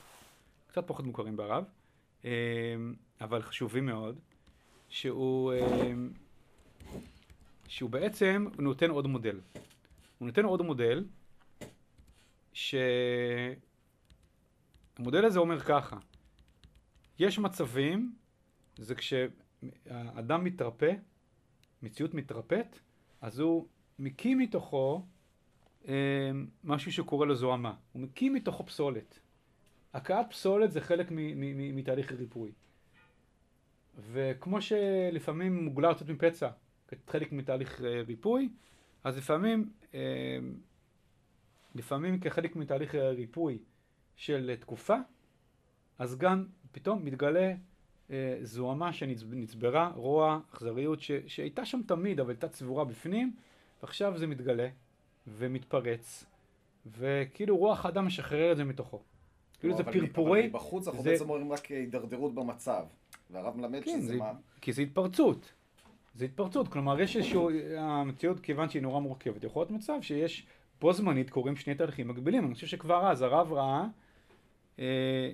קצת 0.66 0.86
פחות 0.86 1.04
מוכרים 1.04 1.36
בערב, 1.36 1.64
אה, 2.24 2.30
אבל 3.20 3.42
חשובים 3.42 3.86
מאוד, 3.86 4.18
שהוא, 4.88 5.52
אה, 5.52 5.92
שהוא 7.68 7.90
בעצם 7.90 8.46
נותן 8.58 8.90
עוד 8.90 9.06
מודל. 9.06 9.40
הוא 10.18 10.26
נותן 10.26 10.44
עוד 10.44 10.62
מודל, 10.62 11.04
שהמודל 12.52 13.64
הזה 15.24 15.38
אומר 15.38 15.60
ככה, 15.60 15.98
יש 17.18 17.38
מצבים, 17.38 18.14
זה 18.76 18.94
כשהאדם 18.94 20.44
מתרפא, 20.44 20.92
מציאות 21.82 22.14
מתרפאת, 22.14 22.78
אז 23.20 23.38
הוא 23.38 23.66
מקים 23.98 24.38
מתוכו 24.38 25.06
אה, 25.88 26.30
משהו 26.64 26.92
שקורא 26.92 27.26
לו 27.26 27.34
זוהמה. 27.34 27.74
הוא 27.92 28.02
מקים 28.02 28.34
מתוכו 28.34 28.66
פסולת. 28.66 29.18
הכאת 29.94 30.26
פסולת 30.30 30.72
זה 30.72 30.80
חלק 30.80 31.06
מתהליך 31.72 32.12
הריפוי. 32.12 32.52
וכמו 33.98 34.62
שלפעמים 34.62 35.64
מוגלה 35.64 35.88
יוצאת 35.88 36.08
מפצע 36.08 36.50
כחלק 36.88 37.32
מתהליך 37.32 37.80
אה, 37.84 38.02
ריפוי, 38.06 38.48
אז 39.04 39.16
לפעמים, 39.16 39.70
לפעמים 41.74 42.20
כחלק 42.20 42.56
מתהליך 42.56 42.94
הריפוי 42.94 43.58
של 44.16 44.54
תקופה, 44.60 44.96
אז 45.98 46.18
גם 46.18 46.46
פתאום 46.72 47.04
מתגלה 47.04 47.54
אה, 48.10 48.38
זוהמה 48.42 48.92
שנצברה, 48.92 49.92
רוע, 49.94 50.40
אכזריות, 50.52 51.00
ש- 51.00 51.10
שהייתה 51.26 51.64
שם 51.64 51.80
תמיד, 51.86 52.20
אבל 52.20 52.30
הייתה 52.30 52.48
צבורה 52.48 52.84
בפנים, 52.84 53.36
ועכשיו 53.82 54.18
זה 54.18 54.26
מתגלה 54.26 54.68
ומתפרץ, 55.26 56.24
וכאילו 56.86 57.56
רוח 57.56 57.84
האדם 57.86 58.06
משחרר 58.06 58.52
את 58.52 58.56
זה 58.56 58.64
מתוכו. 58.64 59.02
כאילו 59.60 59.76
זה 59.76 59.82
אבל- 59.82 59.92
פרפורי, 59.92 60.40
אבל 60.40 60.48
מבחוץ 60.48 60.88
אנחנו 60.88 61.02
בעצם 61.02 61.28
רואים 61.28 61.52
רק 61.52 61.66
הידרדרות 61.66 62.34
במצב. 62.34 62.84
והרב 63.30 63.56
מלמד 63.56 63.84
כן, 63.84 63.90
שזה 64.00 64.06
זה, 64.06 64.16
מה... 64.16 64.32
כי 64.60 64.72
זה 64.72 64.82
התפרצות. 64.82 65.52
זה 66.14 66.24
התפרצות, 66.24 66.68
כלומר 66.68 67.00
יש 67.00 67.16
איזשהו, 67.16 67.50
המציאות 67.78 68.40
כיוון 68.40 68.68
שהיא 68.68 68.82
נורא 68.82 69.00
מורכבת, 69.00 69.44
יכול 69.44 69.60
להיות 69.60 69.70
מצב 69.70 69.98
שיש 70.00 70.46
בו 70.80 70.92
זמנית 70.92 71.30
קורים 71.30 71.56
שני 71.56 71.74
תהליכים 71.74 72.08
מקבילים. 72.08 72.46
אני 72.46 72.54
חושב 72.54 72.66
שכבר 72.66 73.10
אז 73.10 73.22
הרב 73.22 73.52
ראה 73.52 73.84
אה, 74.78 75.30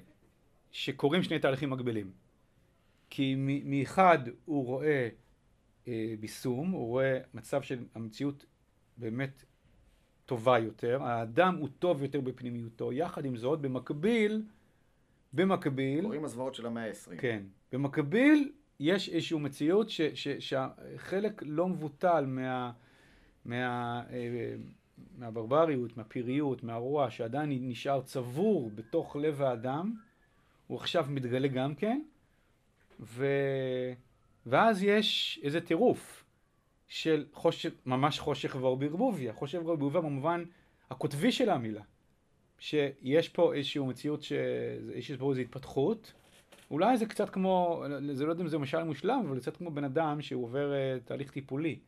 שקורים 0.73 1.23
שני 1.23 1.39
תהליכים 1.39 1.71
מקבילים. 1.71 2.11
כי 3.11 3.35
מ- 3.37 3.71
מאחד 3.71 4.19
הוא 4.45 4.67
רואה 4.67 5.09
אה, 5.89 6.15
ביסום, 6.21 6.71
הוא 6.71 6.87
רואה 6.89 7.19
מצב 7.35 7.63
של 7.63 7.85
המציאות 7.95 8.45
באמת 8.97 9.45
טובה 10.27 10.59
יותר, 10.59 11.03
האדם 11.03 11.57
הוא 11.57 11.69
טוב 11.79 12.03
יותר 12.03 12.21
בפנימיותו, 12.21 12.93
יחד 12.93 13.25
עם 13.25 13.37
זאת 13.37 13.61
במקביל, 13.61 14.43
במקביל, 15.33 16.03
קוראים 16.03 16.25
הזוועות 16.25 16.55
של 16.55 16.67
המאה 16.67 16.87
ה-20. 16.87 17.17
כן. 17.19 17.43
במקביל, 17.73 18.53
יש 18.81 19.09
איזושהי 19.09 19.39
מציאות 19.39 19.91
ש, 19.91 20.01
ש, 20.01 20.29
שהחלק 20.29 21.43
לא 21.47 21.69
מבוטל 21.69 22.27
מה, 22.27 22.73
מה, 23.45 24.03
אה, 24.11 24.55
מהברבריות, 25.19 25.97
מהפיריות, 25.97 26.63
מהרוע, 26.63 27.11
שעדיין 27.11 27.69
נשאר 27.69 28.03
צבור 28.03 28.71
בתוך 28.75 29.17
לב 29.17 29.43
האדם, 29.43 29.95
הוא 30.67 30.79
עכשיו 30.79 31.07
מתגלה 31.09 31.49
גם 31.49 31.75
כן, 31.75 32.03
ו, 33.01 33.27
ואז 34.47 34.83
יש 34.83 35.41
איזה 35.43 35.61
טירוף 35.61 36.25
של 36.89 37.27
חושך, 37.33 37.71
ממש 37.87 38.21
חושך 38.21 38.57
ואור 38.61 38.77
בערבוביה. 38.77 39.33
חושך 39.33 39.59
ואור 39.59 39.77
בערבוביה 39.77 40.01
במובן 40.01 40.45
הקוטבי 40.91 41.33
של 41.33 41.51
המילה. 41.51 41.83
שיש 42.59 43.29
פה 43.29 43.55
איזושהי 43.55 43.83
מציאות 43.83 44.23
שיש 44.23 45.13
פה 45.19 45.31
איזו 45.31 45.41
התפתחות, 45.41 46.13
אולי 46.75 46.97
זה 46.97 47.07
קצת 47.07 47.31
כמו, 47.31 47.85
זה 48.13 48.25
לא 48.27 48.31
יודע 48.31 48.43
אם 48.43 48.49
זה 48.49 48.59
משל 48.59 48.83
מושלם, 48.83 49.25
אבל 49.29 49.35
זה 49.35 49.41
קצת 49.41 49.57
כמו 49.57 49.71
בן 49.71 49.85
אדם 49.85 50.23
שהוא 50.23 50.45
עובר 50.45 50.73
uh, 50.73 51.07
תהליך 51.09 51.31
טיפולי. 51.31 51.79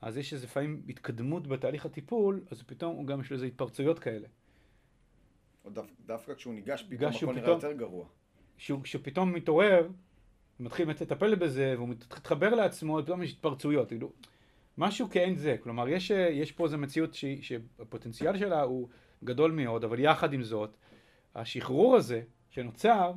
אז 0.00 0.16
יש 0.18 0.32
איזה 0.32 0.46
לפעמים 0.46 0.82
התקדמות 0.88 1.46
בתהליך 1.46 1.86
הטיפול, 1.86 2.40
אז 2.50 2.62
פתאום 2.62 2.96
הוא 2.96 3.06
גם 3.06 3.20
יש 3.20 3.30
לו 3.30 3.34
איזה 3.34 3.46
התפרצויות 3.46 3.98
כאלה. 3.98 4.26
או 5.64 5.70
דו, 5.70 5.82
דווקא 6.06 6.34
כשהוא 6.34 6.54
ניגש, 6.54 6.82
פתאום 6.82 7.12
הכל 7.16 7.34
נראה 7.34 7.50
יותר 7.50 7.72
גרוע. 7.72 8.06
שהוא, 8.56 8.82
כשהוא 8.82 9.02
פתאום 9.04 9.32
מתעורר, 9.32 9.88
ומתחיל 10.60 10.86
באמת 10.86 11.00
לטפל 11.00 11.34
בזה, 11.34 11.74
והוא 11.76 11.88
מתחבר 11.88 12.54
לעצמו, 12.54 13.02
פתאום 13.02 13.22
יש 13.22 13.32
התפרצויות. 13.32 13.88
כאילו, 13.88 14.12
משהו 14.78 15.10
כאין 15.10 15.36
זה. 15.36 15.56
כלומר, 15.62 15.88
יש, 15.88 16.10
אה, 16.10 16.28
יש 16.28 16.52
פה 16.52 16.64
איזו 16.64 16.78
מציאות 16.78 17.14
שהיא- 17.14 17.42
שהפוטנציאל 17.42 18.36
שלה 18.38 18.62
הוא 18.62 18.88
גדול 19.24 19.52
מאוד, 19.52 19.84
אבל 19.84 19.98
יחד 19.98 20.32
עם 20.32 20.42
זאת, 20.42 20.76
השחרור 21.34 21.96
הזה 21.96 22.22
שנוצר, 22.50 23.12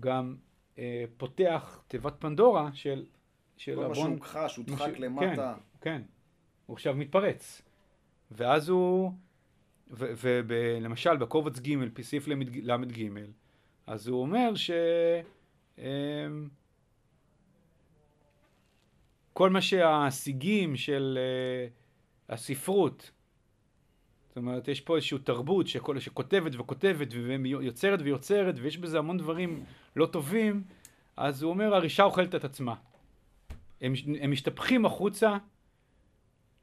גם 0.00 0.36
אה, 0.78 1.04
פותח 1.16 1.82
תיבת 1.88 2.14
פנדורה 2.18 2.70
של, 2.74 3.04
של 3.56 3.74
כל 3.74 3.80
מה 3.80 3.86
הבון- 3.86 4.10
שהוכחש, 4.16 4.58
מה 4.58 4.64
הודחק 4.68 4.92
ש- 4.96 5.00
למטה. 5.00 5.54
כן, 5.80 6.02
הוא 6.66 6.74
עכשיו 6.74 6.94
מתפרץ. 6.94 7.62
ואז 8.30 8.68
הוא, 8.68 9.12
ולמשל 9.90 11.16
בקובץ 11.16 11.58
ג' 11.58 11.70
פי 11.94 12.02
סעיף 12.02 12.28
ל"ג, 12.28 13.10
אז 13.86 14.08
הוא 14.08 14.22
אומר 14.22 14.54
ש... 14.54 14.70
אמ, 15.78 15.84
כל 19.32 19.50
מה 19.50 19.60
שהשיגים 19.60 20.76
של 20.76 21.18
אה, 21.20 21.68
הספרות, 22.34 23.10
זאת 24.32 24.36
אומרת, 24.36 24.68
יש 24.68 24.80
פה 24.80 24.96
איזושהי 24.96 25.18
תרבות 25.18 25.66
שכל, 25.66 26.00
שכותבת 26.00 26.52
וכותבת 26.54 27.08
ויוצרת 27.12 28.00
ויוצרת, 28.02 28.54
ויש 28.58 28.78
בזה 28.78 28.98
המון 28.98 29.18
דברים 29.18 29.64
לא 29.96 30.06
טובים, 30.06 30.64
אז 31.16 31.42
הוא 31.42 31.50
אומר, 31.50 31.74
הרישה 31.74 32.02
אוכלת 32.02 32.34
את 32.34 32.44
עצמה. 32.44 32.74
הם, 33.80 33.92
הם 34.20 34.30
משתפכים 34.30 34.86
החוצה, 34.86 35.36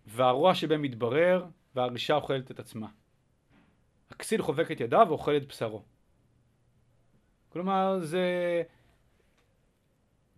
והרוע 0.05 0.55
שבהם 0.55 0.81
מתברר, 0.81 1.45
והרישה 1.75 2.15
אוכלת 2.15 2.51
את 2.51 2.59
עצמה. 2.59 2.87
הכסיל 4.09 4.41
חובק 4.41 4.71
את 4.71 4.79
ידיו 4.79 5.05
ואוכל 5.09 5.37
את 5.37 5.47
בשרו. 5.47 5.83
כלומר, 7.49 7.99
זה... 7.99 8.63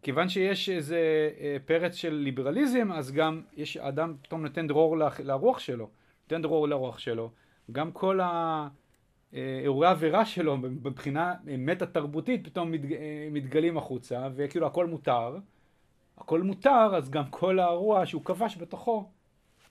כיוון 0.01 0.29
שיש 0.29 0.69
איזה 0.69 1.29
אה, 1.39 1.57
פרץ 1.65 1.95
של 1.95 2.13
ליברליזם, 2.13 2.91
אז 2.91 3.11
גם 3.11 3.41
יש 3.57 3.77
אדם 3.77 4.15
פתאום 4.21 4.41
נותן 4.41 4.67
דרור 4.67 4.97
לרוח 5.19 5.59
שלו, 5.59 5.89
נותן 6.31 6.41
דרור 6.41 6.67
לרוח 6.67 6.99
שלו. 6.99 7.31
גם 7.71 7.91
כל 7.91 8.19
ה- 8.19 8.67
אה, 9.33 9.65
העבירה 9.83 10.25
שלו 10.25 10.57
מבחינה 10.57 11.29
אה, 11.47 11.55
מטה-תרבותית 11.57 12.45
פתאום 12.47 12.71
מתג- 12.71 12.93
אה, 12.93 13.27
מתגלים 13.31 13.77
החוצה, 13.77 14.29
וכאילו 14.35 14.67
הכל 14.67 14.85
מותר. 14.87 15.37
הכל 16.17 16.41
מותר, 16.41 16.95
אז 16.97 17.09
גם 17.09 17.23
כל 17.29 17.59
הרוע 17.59 18.05
שהוא 18.05 18.25
כבש 18.25 18.57
בתוכו, 18.57 19.09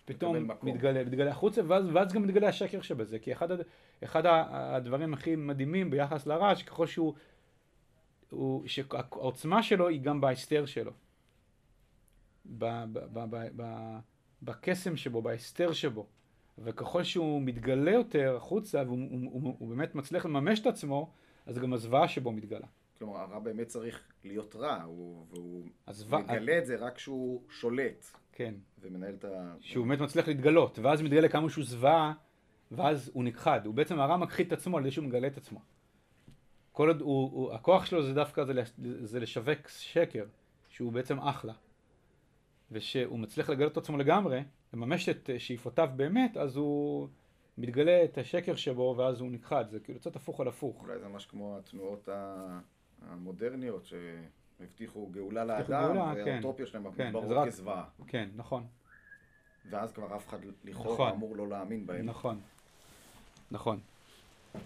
פתאום. 0.05 0.37
מתגלה, 0.75 1.05
מתגלה 1.05 1.31
החוצה, 1.31 1.61
ואז, 1.67 1.85
ואז 1.93 2.13
גם 2.13 2.23
מתגלה 2.23 2.49
השקר 2.49 2.81
שבזה. 2.81 3.19
כי 3.19 3.33
אחד, 3.33 3.51
הד- 3.51 3.61
אחד 4.05 4.23
הדברים 4.27 5.15
הכי 5.15 5.37
מדהימים 5.37 5.91
ביחס 5.91 6.27
לרע, 6.27 6.55
שככל 6.57 6.87
שהוא, 6.87 7.15
הוא, 8.31 8.63
שהעוצמה 8.67 9.63
שלו 9.63 9.89
היא 9.89 10.01
גם 10.01 10.21
בהסתר 10.21 10.67
שלו. 10.67 10.93
ב- 12.59 12.85
ב- 12.93 12.99
ב- 13.13 13.37
ב- 13.37 13.49
ב- 13.63 13.99
בקסם 14.43 14.97
שבו, 14.97 15.23
בהסתר 15.23 15.73
שבו. 15.73 16.07
וככל 16.59 17.03
שהוא 17.03 17.43
מתגלה 17.43 17.91
יותר 17.91 18.37
החוצה, 18.37 18.83
והוא 18.87 18.99
הוא, 19.11 19.43
הוא, 19.43 19.57
הוא 19.59 19.69
באמת 19.69 19.95
מצליח 19.95 20.27
לממש 20.27 20.61
את 20.61 20.67
עצמו, 20.67 21.11
אז 21.47 21.59
גם 21.59 21.73
הזוועה 21.73 22.09
שבו 22.09 22.33
מתגלה. 22.33 22.67
כלומר, 22.99 23.17
הרע 23.19 23.39
באמת 23.39 23.67
צריך 23.67 24.01
להיות 24.25 24.57
רע, 24.57 24.83
הוא- 24.83 25.27
והוא 25.31 25.65
הזוועה, 25.87 26.23
מגלה 26.23 26.59
את 26.59 26.67
זה 26.67 26.77
רק 26.77 26.95
כשהוא 26.97 27.43
שולט 27.51 28.07
כן. 28.33 28.55
ומנהל 28.81 29.15
את 29.15 29.25
ה... 29.25 29.55
שהוא 29.61 29.87
באמת 29.87 30.01
מצליח 30.01 30.29
להתגלות, 30.29 30.79
ואז 30.79 31.03
מתגלה 31.03 31.29
כמה 31.29 31.51
שהוא 31.51 31.65
זוועה, 31.65 32.13
ואז 32.71 33.11
הוא 33.15 33.25
נכחד. 33.25 33.67
הוא 33.67 33.75
בעצם 33.75 34.01
הרע 34.01 34.17
מכחיד 34.17 34.47
את 34.47 34.53
עצמו 34.53 34.77
על 34.79 34.85
זה 34.85 34.91
שהוא 34.91 35.05
מגלה 35.05 35.27
את 35.27 35.37
עצמו. 35.37 35.61
כל 36.73 36.89
עוד 36.89 37.01
הוא, 37.01 37.31
הוא, 37.33 37.53
הכוח 37.53 37.87
שלו 37.87 38.03
זה 38.03 38.15
דווקא 38.15 38.45
זה, 38.45 38.53
זה 39.03 39.21
לשווק 39.21 39.69
שקר, 39.69 40.25
שהוא 40.69 40.93
בעצם 40.93 41.19
אחלה. 41.19 41.53
ושהוא 42.71 43.19
מצליח 43.19 43.51
לגלות 43.51 43.73
את 43.73 43.77
עצמו 43.77 43.97
לגמרי, 43.99 44.41
לממש 44.75 45.09
את 45.09 45.31
שאיפותיו 45.39 45.89
באמת, 45.97 46.37
אז 46.37 46.57
הוא 46.57 47.09
מתגלה 47.59 48.05
את 48.05 48.19
השקר 48.19 48.57
שבו, 48.57 48.95
ואז 48.99 49.21
הוא 49.21 49.31
נכחד. 49.31 49.65
זה 49.71 49.81
כאילו 49.81 49.99
קצת 49.99 50.17
הפוך 50.17 50.41
על 50.41 50.49
הפוך. 50.49 50.83
אולי 50.83 50.99
זה 50.99 51.09
ממש 51.09 51.27
כמו 51.27 51.59
התנועות 51.59 52.09
המודרניות 53.03 53.85
שהבטיחו 53.87 55.07
גאולה 55.07 55.45
לאדם, 55.45 55.67
גאולה, 55.69 56.13
כן. 56.15 56.25
והאוטופיה 56.27 56.67
שלהם 56.67 56.93
כן, 56.93 57.13
רק- 57.17 57.49
כזוועה. 57.49 57.85
כן, 58.07 58.29
נכון. 58.37 58.67
ואז 59.71 59.93
כבר 59.93 60.17
אף 60.17 60.29
אחד 60.29 60.39
לכאורה 60.65 60.95
נכון. 60.95 61.11
אמור 61.11 61.37
לא 61.37 61.49
להאמין 61.49 61.87
בהם. 61.87 62.07
נכון. 62.07 62.41
נכון. 63.51 63.79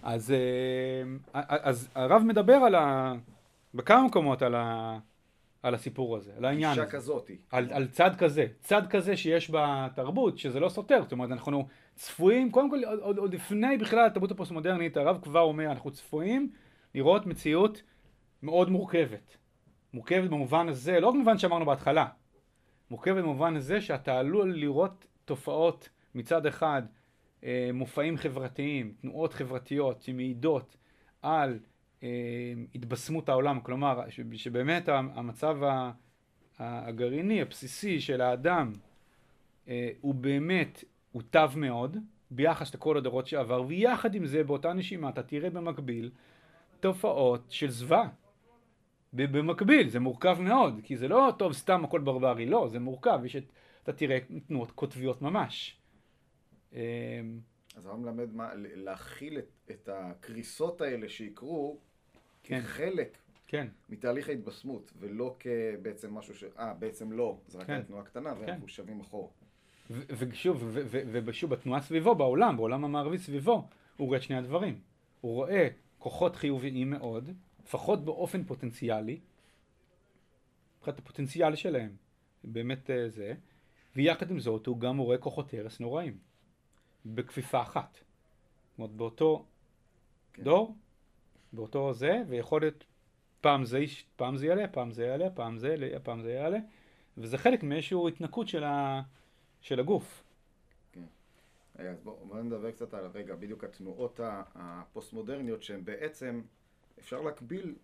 אז, 0.03 0.31
אה, 0.31 1.03
אז 1.49 1.89
הרב 1.95 2.21
מדבר 2.25 2.53
על 2.53 2.75
ה... 2.75 3.13
בכמה 3.73 4.03
מקומות 4.03 4.41
על, 4.41 4.55
ה... 4.55 4.99
על 5.65 5.73
הסיפור 5.73 6.17
הזה, 6.17 6.31
על 6.37 6.45
העניין 6.45 6.69
גישה 6.69 6.83
הזה. 6.83 6.91
כזאתי. 6.91 7.37
על, 7.51 7.73
על 7.73 7.87
צד 7.87 8.11
כזה, 8.17 8.47
צד 8.59 8.87
כזה 8.89 9.17
שיש 9.17 9.51
בתרבות, 9.53 10.37
שזה 10.37 10.59
לא 10.59 10.69
סותר, 10.69 11.01
זאת 11.03 11.11
אומרת 11.11 11.31
אנחנו 11.31 11.67
צפויים, 11.95 12.51
קודם 12.51 12.69
כל 12.69 12.83
עוד, 12.83 12.99
עוד, 12.99 13.17
עוד 13.17 13.33
לפני 13.33 13.77
בכלל 13.77 14.05
התרבות 14.05 14.31
הפוסט-מודרנית, 14.31 14.97
הרב 14.97 15.19
כבר 15.23 15.39
אומר, 15.39 15.71
אנחנו 15.71 15.91
צפויים 15.91 16.51
לראות 16.95 17.25
מציאות 17.25 17.81
מאוד 18.43 18.69
מורכבת. 18.69 19.37
מורכבת 19.93 20.29
במובן 20.29 20.69
הזה, 20.69 20.99
לא 20.99 21.11
במובן 21.11 21.37
שאמרנו 21.37 21.65
בהתחלה, 21.65 22.05
מורכבת 22.91 23.23
במובן 23.23 23.55
הזה 23.55 23.81
שאתה 23.81 24.19
עלול 24.19 24.55
לראות 24.55 25.05
תופעות 25.25 25.89
מצד 26.15 26.45
אחד, 26.45 26.81
אה, 27.43 27.69
מופעים 27.73 28.17
חברתיים, 28.17 28.93
תנועות 29.01 29.33
חברתיות 29.33 30.01
שמעידות 30.01 30.77
על 31.21 31.59
התבשמות 32.75 33.29
העולם, 33.29 33.59
כלומר 33.59 34.01
שבאמת 34.33 34.89
המצב 34.89 35.57
הגרעיני, 36.59 37.41
הבסיסי 37.41 38.01
של 38.01 38.21
האדם 38.21 38.73
אה, 39.67 39.89
הוא 40.01 40.15
באמת, 40.15 40.83
הוא 41.11 41.21
טב 41.29 41.51
מאוד 41.55 41.97
ביחס 42.31 42.75
לכל 42.75 42.97
הדורות 42.97 43.27
שעבר, 43.27 43.63
ויחד 43.67 44.15
עם 44.15 44.25
זה 44.25 44.43
באותה 44.43 44.73
נשימה 44.73 45.09
אתה 45.09 45.23
תראה 45.23 45.49
במקביל 45.49 46.11
תופעות 46.79 47.45
של 47.49 47.69
זוועה. 47.69 48.09
במקביל, 49.13 49.89
זה 49.89 49.99
מורכב 49.99 50.37
מאוד, 50.41 50.79
כי 50.83 50.97
זה 50.97 51.07
לא 51.07 51.33
טוב 51.37 51.53
סתם 51.53 51.83
הכל 51.85 51.99
ברברי, 51.99 52.45
לא, 52.45 52.67
זה 52.71 52.79
מורכב, 52.79 53.19
יש 53.25 53.35
את, 53.35 53.43
אתה 53.83 53.93
תראה 53.93 54.17
תנועות 54.47 54.71
קוטביות 54.71 55.21
ממש. 55.21 55.77
אז 57.75 57.85
הרב 57.85 57.99
מלמד 57.99 58.33
מה, 58.33 58.51
להכיל 58.55 59.37
את, 59.37 59.51
את 59.71 59.89
הקריסות 59.91 60.81
האלה 60.81 61.09
שיקרו 61.09 61.79
כן. 62.43 62.61
כחלק 62.61 63.17
כן, 63.47 63.67
מתהליך 63.89 64.29
ההתבשמות, 64.29 64.93
ולא 64.99 65.35
כבעצם 65.39 66.13
משהו 66.13 66.35
ש... 66.35 66.43
אה, 66.43 66.73
בעצם 66.73 67.11
לא, 67.11 67.39
זה 67.47 67.57
רק 67.57 67.67
כן. 67.67 67.77
כן. 67.77 67.83
תנועה 67.83 68.03
קטנה, 68.03 68.33
ואנחנו 68.39 68.67
שבים 68.67 68.99
אחורה. 68.99 69.27
ושוב, 69.89 70.77
ושוב, 71.25 71.49
בתנועה 71.49 71.81
סביבו, 71.81 72.15
בעולם, 72.15 72.57
בעולם 72.57 72.85
המערבי 72.85 73.17
סביבו, 73.17 73.67
הוא 73.97 74.07
רואה 74.07 74.17
את 74.17 74.23
שני 74.23 74.37
הדברים. 74.37 74.79
הוא 75.21 75.33
רואה 75.33 75.67
כוחות 75.99 76.35
חיוביים 76.35 76.89
מאוד, 76.89 77.29
לפחות 77.63 78.05
באופן 78.05 78.43
פוטנציאלי, 78.43 79.19
מבחינת 80.77 80.99
הפוטנציאל 80.99 81.55
שלהם, 81.55 81.95
באמת 82.43 82.89
אה, 82.89 83.09
זה, 83.09 83.33
ויחד 83.95 84.31
עם 84.31 84.39
זאת 84.39 84.65
הוא 84.65 84.79
גם 84.79 84.97
רואה 84.97 85.17
כוחות 85.17 85.53
הרס 85.53 85.79
נוראים, 85.79 86.17
בכפיפה 87.05 87.61
אחת. 87.61 87.93
זאת 87.93 88.77
אומרת, 88.77 88.91
באותו 88.91 89.45
כן. 90.33 90.43
דור, 90.43 90.75
באותו 91.53 91.93
זה, 91.93 92.21
ויכול 92.27 92.61
להיות 92.61 92.83
פעם 93.41 93.65
זה, 93.65 93.79
פעם 94.15 94.37
זה 94.37 94.45
יעלה, 94.45 94.67
פעם 94.67 94.91
זה 94.91 95.05
יעלה, 95.05 95.29
פעם 95.29 95.57
זה 95.57 95.67
יעלה, 95.67 95.99
פעם 95.99 96.21
זה 96.21 96.31
יעלה, 96.31 96.57
וזה 97.17 97.37
חלק 97.37 97.63
מאיזושהי 97.63 97.97
התנקות 98.07 98.47
של, 98.47 98.63
ה... 98.63 99.01
של 99.61 99.79
הגוף. 99.79 100.23
רגע, 101.79 101.91
אז 101.91 101.99
בואו 101.99 102.25
בוא 102.27 102.41
נדבר 102.41 102.71
קצת 102.71 102.93
על 102.93 103.05
רגע, 103.05 103.35
בדיוק 103.35 103.63
התנועות 103.63 104.19
הפוסט-מודרניות 104.55 105.63
שהן 105.63 105.85
בעצם, 105.85 106.41
אפשר 106.99 107.21
להקביל 107.21 107.75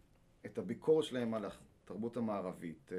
את 0.45 0.57
הביקורת 0.57 1.05
שלהם 1.05 1.33
על 1.33 1.45
התרבות 1.45 2.17
המערבית, 2.17 2.91
אה, 2.93 2.97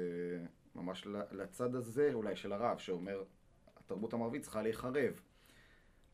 ממש 0.75 1.07
לצד 1.31 1.75
הזה 1.75 2.13
אולי 2.13 2.35
של 2.35 2.53
הרב, 2.53 2.77
שאומר, 2.77 3.23
התרבות 3.77 4.13
המערבית 4.13 4.41
צריכה 4.41 4.61
להיחרב. 4.61 5.21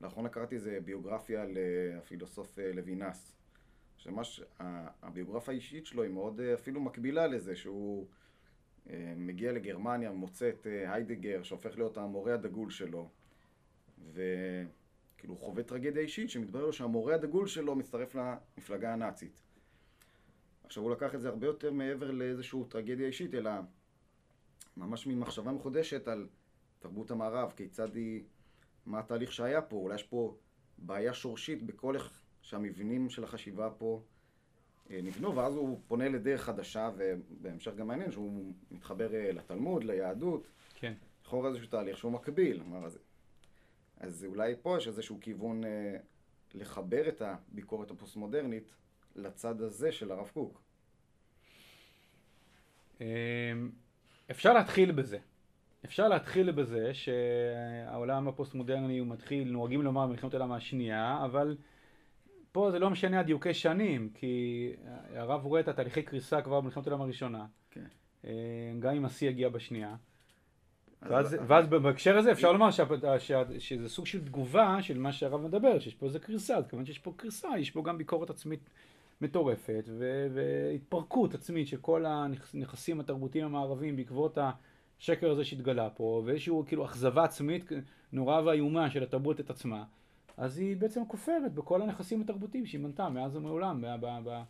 לאחרונה 0.01 0.29
קראתי 0.29 0.55
איזה 0.55 0.79
ביוגרפיה 0.85 1.41
על 1.41 1.57
אה, 1.57 2.71
לוינס, 2.73 3.35
שממש 3.97 4.41
ה- 4.59 4.88
הביוגרפיה 5.07 5.51
האישית 5.51 5.85
שלו 5.85 6.03
היא 6.03 6.12
מאוד 6.12 6.39
אה, 6.39 6.53
אפילו 6.53 6.81
מקבילה 6.81 7.27
לזה, 7.27 7.55
שהוא 7.55 8.07
אה, 8.89 9.13
מגיע 9.17 9.51
לגרמניה, 9.51 10.12
מוצא 10.12 10.49
את 10.49 10.67
היידגר, 10.88 11.43
שהופך 11.43 11.77
להיות 11.77 11.97
המורה 11.97 12.33
הדגול 12.33 12.69
שלו. 12.69 13.09
וכאילו 14.13 15.33
הוא 15.33 15.38
חווה 15.38 15.63
טרגדיה 15.63 16.01
אישית 16.01 16.29
שמתברר 16.29 16.65
לו 16.65 16.73
שהמורה 16.73 17.15
הדגול 17.15 17.47
שלו 17.47 17.75
מצטרף 17.75 18.15
למפלגה 18.15 18.93
הנאצית. 18.93 19.41
עכשיו 20.63 20.83
הוא 20.83 20.91
לקח 20.91 21.15
את 21.15 21.21
זה 21.21 21.29
הרבה 21.29 21.47
יותר 21.47 21.71
מעבר 21.71 22.12
לאיזושהי 22.12 22.59
טרגדיה 22.69 23.07
אישית, 23.07 23.33
אלא 23.33 23.51
ממש 24.77 25.07
מין 25.07 25.19
מחשבה 25.19 25.51
מחודשת 25.51 26.07
על 26.07 26.27
תרבות 26.79 27.12
המערב, 27.12 27.53
כיצד 27.55 27.95
היא, 27.95 28.23
מה 28.89 28.99
התהליך 28.99 29.32
שהיה 29.32 29.62
פה, 29.62 29.75
אולי 29.75 29.95
יש 29.95 30.04
פה 30.04 30.36
בעיה 30.78 31.13
שורשית 31.13 31.63
בכל 31.63 31.95
איך 31.95 32.21
שהמבנים 32.41 33.10
של 33.10 33.23
החשיבה 33.23 33.69
פה 33.78 34.02
אה, 34.89 34.99
נבנו, 35.04 35.36
ואז 35.36 35.56
הוא 35.56 35.80
פונה 35.88 36.10
לדרך 36.10 36.43
חדשה, 36.43 36.89
ובהמשך 36.97 37.75
גם 37.75 37.88
מעניין 37.88 38.12
שהוא 38.12 38.54
מתחבר 38.71 39.15
אה, 39.15 39.32
לתלמוד, 39.32 39.84
ליהדות, 39.84 40.47
כן. 40.75 40.93
לכאורה 41.25 41.49
איזשהו 41.49 41.67
תהליך 41.67 41.97
שהוא 41.97 42.12
מקביל. 42.12 42.63
אז, 42.86 42.99
אז 43.97 44.25
אולי 44.25 44.56
פה 44.62 44.78
יש 44.78 44.88
איזשהו 44.88 45.17
כיוון 45.21 45.63
אה, 45.63 45.97
לחבר 46.54 47.10
את 47.10 47.21
הביקורת 47.21 47.91
הפוסט-מודרנית 47.91 48.71
לצד 49.15 49.62
הזה 49.62 49.91
של 49.91 50.12
הרב 50.12 50.30
קוק. 50.34 50.62
אמ, 53.02 53.06
אפשר 54.32 54.54
להתחיל 54.54 54.91
בזה. 54.91 55.17
אפשר 55.86 56.08
להתחיל 56.08 56.52
בזה 56.52 56.94
שהעולם 56.94 58.28
הפוסט-מודרני 58.28 58.98
הוא 59.00 59.08
מתחיל, 59.08 59.52
נוהגים 59.52 59.82
לומר 59.82 60.08
במלחמת 60.08 60.34
העולם 60.34 60.52
השנייה, 60.52 61.22
אבל 61.26 61.58
פה 62.52 62.72
זה 62.72 62.80
לא 62.80 62.89
משנה 62.89 63.20
הדיוקי 63.20 63.54
שנים, 63.54 64.10
כי 64.13 64.74
הרב 65.15 65.46
רואה 65.46 65.60
את 65.62 65.68
התהליכי 65.68 66.02
קריסה 66.02 66.42
כבר 66.42 66.62
במלחמת 66.62 66.88
העולם 66.88 67.02
הראשונה, 67.02 67.46
כן. 67.72 67.84
אה, 68.26 68.32
גם 68.80 68.96
אם 68.96 69.06
השיא 69.06 69.30
יגיע 69.30 69.50
בשנייה. 69.50 69.96
אז- 71.02 71.12
ואז, 71.12 71.34
אז- 71.34 71.39
ואז 71.48 71.68
בהקשר 71.68 72.18
הזה 72.18 72.32
אפשר 72.32 72.52
לומר 72.52 72.72
שה, 72.72 72.84
שה, 73.20 73.44
שזה 73.60 73.89
סוג 73.89 74.06
של 74.06 74.26
תגובה 74.26 74.78
של 74.82 74.98
מה 74.98 75.12
שהרב 75.12 75.42
מדבר, 75.42 75.80
שיש 75.80 75.96
פה 75.96 76.06
איזה 76.06 76.20
קריסה, 76.20 76.58
אז 76.58 76.68
כיוון 76.68 76.86
שיש 76.86 77.00
פה 77.00 77.13
קריסה, 77.18 77.48
יש 77.60 77.72
פה 77.72 77.84
גם 77.84 77.98
ביקורת 77.98 78.30
עצמית 78.30 78.70
מטורפת, 79.22 79.84
ו, 79.88 80.28
והתפרקות 80.34 81.34
עצמית 81.34 81.68
של 81.68 81.78
כל 81.78 82.06
הנכסים 82.06 83.00
התרבותיים 83.00 83.46
המערביים 83.46 83.96
בעקבות 83.96 84.38
השקר 84.99 85.31
הזה 85.31 85.45
שהתגלה 85.45 85.89
פה, 85.89 86.21
ואיזושהי 86.25 86.53
כאילו 86.65 86.85
אכזבה 86.85 87.23
עצמית 87.23 87.71
נוראה 88.12 88.45
ואיומה 88.45 88.89
של 88.89 89.03
התרבות 89.03 89.39
את 89.39 89.49
עצמה, 89.49 89.83
אז 90.38 90.57
היא 90.57 90.77
בעצם 90.77 91.01
כופרת 91.07 91.53
בכל 91.53 91.81
הנכסים 91.81 92.21
התרבותיים 92.21 92.65
שהיא 92.65 92.81
מנתה 92.81 93.09
מאז 93.09 93.35
ומעולם, 93.35 93.81
ב, 93.81 93.88
ב, 94.01 94.19
ב, 94.23 94.41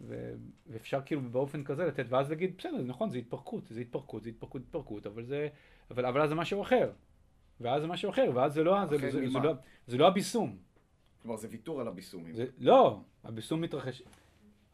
ו- 0.00 0.34
ואפשר 0.66 1.00
כאילו 1.04 1.20
באופן 1.20 1.64
כזה 1.64 1.86
לתת, 1.86 2.04
ואז 2.08 2.30
להגיד, 2.30 2.54
בסדר, 2.58 2.76
זה 2.80 2.88
נכון, 2.88 3.10
זה 3.10 3.18
התפרקות, 3.18 3.66
זה 3.66 3.80
התפרקות, 3.80 4.22
זה 4.22 4.30
התפרקות, 4.30 4.62
התפרקות, 4.62 5.06
אבל 5.06 5.24
זה, 5.24 5.48
אבל, 5.90 6.06
אבל 6.06 6.20
אז 6.20 6.28
זה 6.28 6.34
משהו 6.34 6.62
אחר. 6.62 6.90
ואז 7.60 7.82
זה 7.82 7.88
משהו 7.88 8.10
אחר, 8.10 8.30
ואז 8.34 8.54
זה 8.54 8.64
לא, 8.64 8.86
זה, 8.86 8.98
זה, 8.98 9.10
זה, 9.10 9.20
ממה? 9.20 9.44
לא, 9.44 9.52
זה 9.86 9.98
לא 9.98 10.06
הביסום. 10.06 10.56
כלומר, 11.22 11.36
זה 11.36 11.48
ויתור 11.50 11.80
על 11.80 11.88
הביסומים. 11.88 12.34
זה, 12.34 12.46
לא, 12.58 13.00
הביסום 13.24 13.60
מתרחש. 13.60 14.02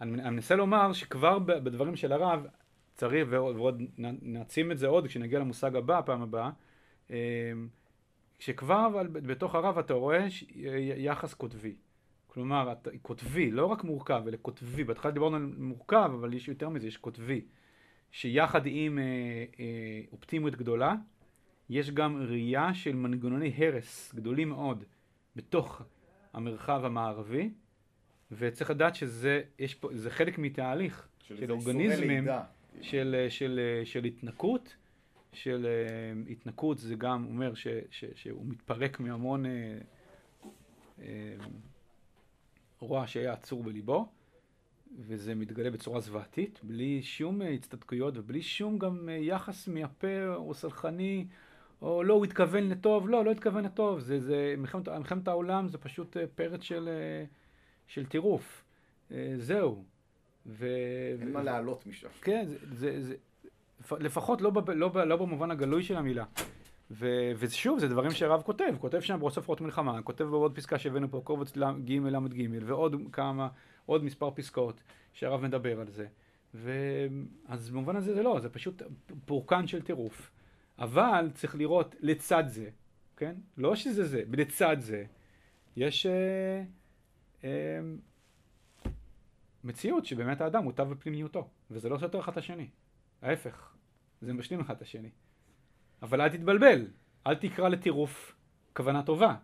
אני, 0.01 0.23
אני 0.23 0.31
מנסה 0.31 0.57
לומר 0.57 0.93
שכבר 0.93 1.39
בדברים 1.39 1.97
של 1.97 2.13
הרב 2.13 2.47
צריך, 2.95 3.29
ועוד, 3.31 3.83
נעצים 4.23 4.73
את 4.73 4.79
זה 4.79 4.87
עוד 4.87 5.07
כשנגיע 5.07 5.39
למושג 5.39 5.77
הבא, 5.77 5.99
הפעם 5.99 6.23
הבאה, 6.23 6.51
אה, 7.11 7.53
שכבר 8.39 8.87
אבל 8.87 9.07
בתוך 9.07 9.55
הרב 9.55 9.79
אתה 9.79 9.95
רואה 9.95 10.27
יחס 10.97 11.35
קוטבי. 11.35 11.75
כלומר, 12.27 12.73
אתה, 12.73 12.91
קוטבי, 13.03 13.51
לא 13.51 13.67
רק 13.67 13.85
מורכב, 13.85 14.23
אלא 14.29 14.37
קוטבי. 14.37 14.85
בהתחלה 14.85 15.11
דיברנו 15.11 15.37
על 15.37 15.55
מורכב, 15.59 16.11
אבל 16.21 16.35
יש 16.35 16.49
יותר 16.49 16.69
מזה, 16.69 16.87
יש 16.87 16.97
קוטבי. 16.97 17.41
שיחד 18.11 18.61
עם 18.67 18.99
אה, 18.99 19.05
אה, 19.61 20.01
אופטימיות 20.13 20.57
גדולה, 20.57 20.95
יש 21.71 21.91
גם 21.91 22.23
ראייה 22.23 22.75
של 22.75 22.97
מנגנוני 22.97 23.53
הרס 23.59 24.15
גדולים 24.15 24.49
מאוד 24.49 24.85
בתוך 25.37 25.83
המרחב 26.33 26.85
המערבי, 26.85 27.51
וצריך 28.33 28.71
לדעת 28.71 28.95
שזה 28.95 29.43
פה, 29.81 29.89
חלק 30.09 30.39
מתהליך 30.39 31.09
של, 31.19 31.37
של 31.37 31.53
אורגניזמים, 31.53 32.25
לידה. 32.25 32.45
של, 32.81 33.27
של, 33.29 33.81
של 33.85 34.05
התנקות, 34.05 34.77
של 35.33 35.67
אה, 35.67 36.33
התנקות 36.33 36.79
זה 36.79 36.95
גם 36.95 37.25
אומר 37.25 37.55
ש, 37.55 37.67
ש, 37.91 38.05
שהוא 38.15 38.47
מתפרק 38.47 39.01
מהמון 39.01 39.47
אה, 39.47 39.79
אה, 41.03 41.35
רוע 42.81 43.07
שהיה 43.07 43.33
עצור 43.33 43.63
בליבו, 43.63 44.09
וזה 44.99 45.35
מתגלה 45.35 45.71
בצורה 45.71 46.01
זוועתית, 46.01 46.61
בלי 46.63 47.03
שום 47.03 47.43
אה, 47.43 47.49
הצטדקויות 47.49 48.17
ובלי 48.17 48.43
שום 48.43 48.79
גם 48.79 49.09
אה, 49.09 49.15
יחס 49.15 49.69
מייפה 49.69 50.35
או 50.35 50.55
סלחני, 50.55 51.27
או 51.83 52.03
לא, 52.03 52.15
הוא 52.15 52.25
התכוון 52.25 52.69
לטוב, 52.69 53.09
לא, 53.09 53.25
לא 53.25 53.31
התכוון 53.31 53.65
לטוב, 53.65 54.01
זה, 54.01 54.21
זה, 54.21 54.55
מלחמת, 54.59 54.89
מלחמת 54.89 55.29
העולם 55.29 55.69
זה 55.69 55.79
פשוט 55.79 56.17
אה, 56.17 56.25
פרץ 56.35 56.63
של, 56.63 56.89
אה, 56.89 57.25
של 57.87 58.07
טירוף, 58.07 58.65
אה, 59.13 59.35
זהו. 59.37 59.85
ו... 60.47 60.67
אין 61.21 61.29
ו- 61.29 61.33
מה 61.33 61.43
לעלות 61.43 61.87
משם. 61.87 62.09
כן, 62.23 62.45
זה, 62.47 62.57
זה, 62.73 63.03
זה 63.03 63.15
לפ- 63.81 63.93
לפחות 64.01 64.41
לא, 64.41 64.51
בב, 64.51 64.71
לא, 64.71 64.89
ב, 64.89 64.99
לא 64.99 65.17
במובן 65.17 65.51
הגלוי 65.51 65.83
של 65.83 65.97
המילה. 65.97 66.25
ו- 66.91 67.33
ושוב, 67.39 67.79
זה 67.79 67.89
דברים 67.89 68.11
שהרב 68.11 68.43
כותב, 68.43 68.75
כותב 68.81 69.01
שם 69.01 69.21
בסוף 69.21 69.49
אות 69.49 69.61
מלחמה, 69.61 70.03
כותב 70.03 70.25
בעוד 70.25 70.55
פסקה 70.57 70.79
שהבאנו 70.79 71.11
פה, 71.11 71.21
קובץ 71.25 71.53
ג' 71.57 71.93
ל"ג, 71.93 72.49
ועוד 72.67 72.97
כמה, 73.13 73.49
עוד 73.87 74.05
מספר 74.05 74.31
פסקאות 74.35 74.81
שהרב 75.13 75.43
מדבר 75.43 75.81
על 75.81 75.91
זה. 75.91 76.07
ואז 76.55 77.71
במובן 77.71 77.97
הזה 77.97 78.15
זה 78.15 78.23
לא, 78.23 78.41
זה 78.41 78.49
פשוט 78.49 78.83
פורקן 79.25 79.67
של 79.67 79.83
טירוף. 79.83 80.31
אבל 80.79 81.31
צריך 81.35 81.55
לראות 81.55 81.95
לצד 82.01 82.45
זה, 82.47 82.69
כן? 83.17 83.35
לא 83.57 83.77
שזה 83.77 84.05
זה, 84.05 84.23
לצד 84.33 84.77
זה, 84.81 85.05
יש 85.77 86.07
אה, 86.07 86.63
אה, 87.45 87.51
מציאות 89.65 90.05
שבאמת 90.05 90.41
האדם 90.41 90.65
מוטב 90.65 90.89
בפנימיותו, 90.89 91.49
וזה 91.71 91.89
לא 91.89 91.99
סותר 91.99 92.21
אחד 92.21 92.33
את 92.33 92.39
השני. 92.39 92.69
ההפך, 93.23 93.75
זה 94.21 94.33
משלים 94.33 94.61
אחד 94.61 94.77
את 94.77 94.83
השני. 94.83 95.11
אבל 96.03 96.21
אל 96.21 96.29
תתבלבל, 96.29 96.87
אל 97.27 97.35
תקרא 97.35 97.69
לטירוף 97.69 98.35
כוונה 98.77 99.03
טובה. 99.03 99.35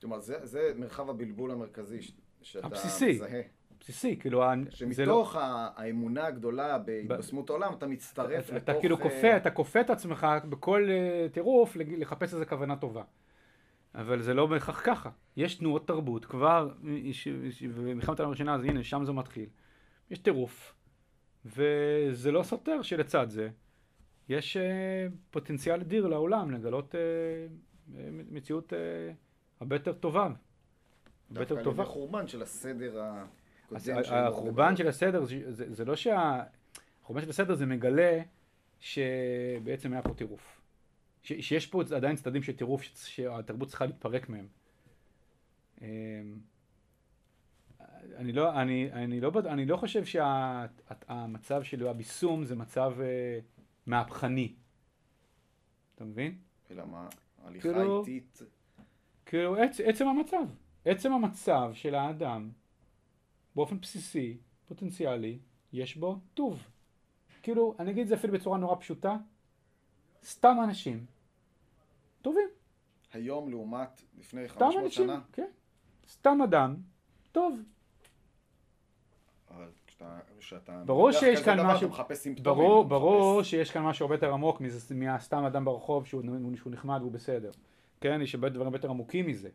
כלומר, 0.00 0.20
זה, 0.20 0.46
זה 0.46 0.72
מרחב 0.76 1.10
הבלבול 1.10 1.50
המרכזי 1.50 1.98
שאתה 2.42 2.66
הבסיסי. 2.66 3.12
מזהה. 3.12 3.40
בסיסי, 3.80 4.16
כאילו, 4.16 4.40
לא... 4.40 4.70
שמתוך 4.70 5.36
ה- 5.36 5.68
האמונה 5.76 6.26
הגדולה 6.26 6.78
בהתבשמות 6.78 7.50
העולם, 7.50 7.72
אתה 7.72 7.86
מצטרף 7.86 8.48
אתה, 8.48 8.56
לתוך... 8.56 8.70
אתה 8.70 8.80
כאילו 8.80 8.96
אה, 8.96 9.02
כופה, 9.02 9.36
אתה 9.36 9.50
כופה 9.50 9.80
את 9.80 9.90
עצמך 9.90 10.26
בכל 10.48 10.88
uh, 10.88 11.32
טירוף 11.32 11.76
לחפש 11.76 12.34
איזה 12.34 12.46
כוונה 12.46 12.76
טובה. 12.76 13.02
אבל 13.94 14.22
זה 14.22 14.34
לא 14.34 14.46
בהכרח 14.46 14.82
ככה. 14.84 15.10
יש 15.36 15.54
תנועות 15.54 15.88
תרבות, 15.88 16.24
כבר, 16.24 16.70
במלחמת 17.76 18.20
העולם 18.20 18.30
הראשונה, 18.30 18.54
אז 18.54 18.64
הנה, 18.64 18.84
שם 18.84 19.04
זה 19.04 19.12
מתחיל. 19.12 19.46
יש 20.10 20.18
טירוף, 20.18 20.74
וזה 21.44 22.32
לא 22.32 22.42
סותר 22.42 22.82
שלצד 22.82 23.30
זה, 23.30 23.48
יש 24.28 24.56
uh, 24.56 24.60
פוטנציאל 25.30 25.80
אדיר 25.80 26.06
לעולם 26.06 26.50
לגלות 26.50 26.94
uh, 26.94 27.98
מציאות 28.30 28.72
uh, 28.72 28.76
הרבה 29.60 29.76
יותר 29.76 29.92
טובה. 29.92 30.22
הרבה 30.22 30.36
דווקא 31.30 31.52
יותר 31.52 31.64
טובה. 31.64 31.82
ידי 31.82 31.92
חורבן 31.92 32.26
של 32.26 32.42
הסדר. 32.42 34.02
שלו. 34.02 34.16
החורבן 34.16 34.76
של 34.76 34.88
הסדר, 34.88 35.24
זה, 35.24 35.74
זה 35.74 35.84
לא 35.84 35.96
שה... 35.96 36.42
החורבן 37.02 37.22
של 37.22 37.30
הסדר 37.30 37.54
זה 37.54 37.66
מגלה 37.66 38.22
שבעצם 38.80 39.92
היה 39.92 40.02
פה 40.02 40.14
טירוף. 40.14 40.59
ש, 41.22 41.32
שיש 41.32 41.66
פה 41.66 41.82
עדיין 41.96 42.16
צדדים 42.16 42.42
של 42.42 42.56
טירוף 42.56 42.82
שהתרבות 42.82 43.68
צריכה 43.68 43.86
להתפרק 43.86 44.28
מהם. 44.28 44.48
אמ, 45.80 45.86
אני 48.16 48.32
לא, 48.32 48.60
אני, 48.62 48.92
אני 48.92 49.20
לא, 49.20 49.32
אני 49.46 49.66
לא 49.66 49.76
חושב 49.76 50.04
שהמצב 50.04 51.62
של 51.62 51.86
הביסום 51.86 52.44
זה 52.44 52.56
מצב 52.56 52.92
אה, 53.00 53.38
מהפכני. 53.86 54.54
אתה 55.94 56.04
מבין? 56.04 56.38
אלא 56.70 56.86
מה? 56.86 57.08
הליכה 57.44 57.68
כאילו- 57.72 58.00
איטית. 58.00 58.42
כאילו 59.26 59.56
עצ, 59.56 59.80
עצם 59.80 60.08
המצב, 60.08 60.42
עצם 60.84 61.12
המצב 61.12 61.70
של 61.74 61.94
האדם 61.94 62.50
באופן 63.56 63.80
בסיסי, 63.80 64.36
פוטנציאלי, 64.68 65.38
יש 65.72 65.96
בו 65.96 66.20
טוב. 66.34 66.62
כאילו, 67.42 67.74
אני 67.78 67.90
אגיד 67.90 68.02
את 68.02 68.08
זה 68.08 68.14
אפילו 68.14 68.32
בצורה 68.32 68.58
נורא 68.58 68.76
פשוטה, 68.80 69.16
סתם 70.24 70.56
אנשים 70.64 71.04
טובים, 72.22 72.48
היום 73.12 73.50
לעומת 73.50 74.02
לפני 74.18 74.48
סתם 74.48 74.54
500 74.58 74.84
אנשים, 74.84 75.06
שנה. 75.06 75.20
כן, 75.32 75.46
סתם 76.12 76.38
אדם 76.44 76.74
טוב. 77.32 77.58
אבל 79.50 79.66
כשאתה... 80.38 80.82
ברור 80.86 81.12
שיש 81.12 81.42
כאן 81.42 81.56
דבר, 81.56 81.66
משהו- 81.74 81.86
אתה 81.88 81.94
מחפש 81.94 82.16
סימפטומים. 82.18 82.58
ברור, 82.64 82.84
ברור 82.84 83.40
מחפש- 83.40 83.44
שיש 83.50 83.70
כאן 83.70 83.82
משהו 83.82 84.04
הרבה 84.04 84.14
יותר 84.14 84.32
עמוק 84.32 84.62
מהסתם 84.94 85.44
אדם 85.44 85.64
ברחוב 85.64 86.06
שהוא, 86.06 86.22
שהוא 86.56 86.72
נחמד 86.72 86.98
והוא 87.00 87.12
בסדר. 87.12 87.50
כן, 88.00 88.20
יש 88.22 88.34
הרבה 88.34 88.48
דברים 88.48 88.72
יותר 88.72 88.90
עמוקים 88.90 89.26
מזה. 89.26 89.48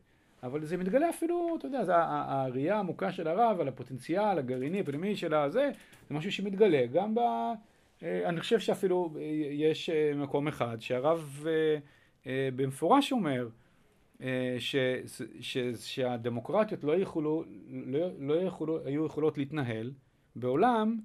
אבל 0.43 0.65
זה 0.65 0.77
מתגלה 0.77 1.09
אפילו, 1.09 1.55
אתה 1.59 1.67
יודע, 1.67 1.83
זה 1.83 1.91
הראייה 1.97 2.75
העמוקה 2.75 3.11
של 3.11 3.27
הרב 3.27 3.59
על 3.61 3.67
הפוטנציאל 3.67 4.37
הגרעיני, 4.39 4.79
הפנימי 4.79 5.15
של 5.15 5.33
הזה, 5.33 5.71
זה 6.09 6.15
משהו 6.15 6.31
שמתגלה 6.31 6.85
גם 6.85 7.15
ב... 7.15 7.19
אה, 8.03 8.29
אני 8.29 8.39
חושב 8.39 8.59
שאפילו 8.59 9.13
אה, 9.15 9.21
יש 9.51 9.89
אה, 9.89 10.11
מקום 10.15 10.47
אחד 10.47 10.77
שהרב 10.81 11.45
במפורש 12.55 13.11
אומר 13.11 13.49
ש, 14.59 14.75
ש, 15.39 15.57
שהדמוקרטיות 15.79 16.83
לא 16.83 16.97
יכולו, 16.97 17.43
לא, 17.67 18.07
לא 18.19 18.33
יכולו, 18.33 18.85
היו 18.85 19.05
יכולות 19.05 19.37
להתנהל 19.37 19.91
בעולם 20.35 20.99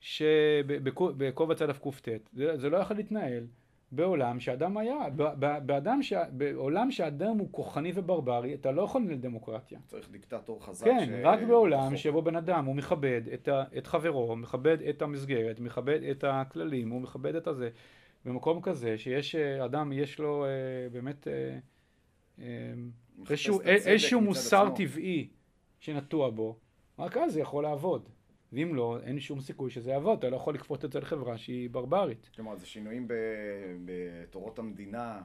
שבקובץ 0.00 1.62
א' 1.62 1.72
קט, 2.02 2.30
זה, 2.32 2.56
זה 2.56 2.70
לא 2.70 2.76
יכול 2.76 2.96
להתנהל 2.96 3.46
בעולם 3.92 4.40
שאדם 4.40 4.76
היה, 4.76 4.96
באדם 5.66 6.02
ש... 6.02 6.12
בעולם 6.32 6.90
שאדם 6.90 7.38
הוא 7.38 7.48
כוחני 7.50 7.92
וברברי, 7.94 8.54
אתה 8.54 8.72
לא 8.72 8.82
יכול 8.82 9.02
לנהל 9.02 9.16
דמוקרטיה. 9.16 9.78
צריך 9.86 10.10
דיקטטור 10.10 10.64
חזק. 10.64 10.86
כן, 10.86 11.06
ש- 11.06 11.24
רק 11.24 11.42
בעולם 11.42 11.88
חוק. 11.88 11.96
שבו 11.96 12.22
בן 12.22 12.36
אדם 12.36 12.64
הוא 12.64 12.74
מכבד 12.74 13.22
את, 13.34 13.48
ה... 13.48 13.64
את 13.78 13.86
חברו, 13.86 14.36
מכבד 14.36 14.82
את 14.82 15.02
המסגרת, 15.02 15.60
מכבד 15.60 16.02
את 16.02 16.24
הכללים, 16.24 16.90
הוא 16.90 17.00
מכבד 17.00 17.34
את 17.34 17.46
הזה. 17.46 17.70
במקום 18.24 18.60
כזה 18.62 18.98
שיש 18.98 19.34
אה, 19.34 19.64
אדם, 19.64 19.92
יש 19.92 20.18
לו 20.18 20.44
אה, 20.44 20.48
באמת 20.92 21.28
אה, 21.28 21.58
אה, 22.38 22.72
איזשהו, 23.64 24.20
מוסר 24.20 24.62
עצמו. 24.62 24.76
טבעי 24.76 25.28
שנטוע 25.80 26.30
בו, 26.30 26.56
רק 26.98 27.16
אז 27.16 27.32
זה 27.32 27.40
יכול 27.40 27.62
לעבוד. 27.62 28.08
ואם 28.56 28.74
לא, 28.74 28.98
אין 29.02 29.20
שום 29.20 29.40
סיכוי 29.40 29.70
שזה 29.70 29.90
יעבוד, 29.90 30.18
אתה 30.18 30.30
לא 30.30 30.36
יכול 30.36 30.54
לכפות 30.54 30.84
את 30.84 30.92
זה 30.92 31.00
לחברה 31.00 31.38
שהיא 31.38 31.70
ברברית. 31.70 32.30
כלומר, 32.36 32.56
זה 32.56 32.66
שינויים 32.66 33.08
בתורות 33.84 34.58
המדינה, 34.58 35.22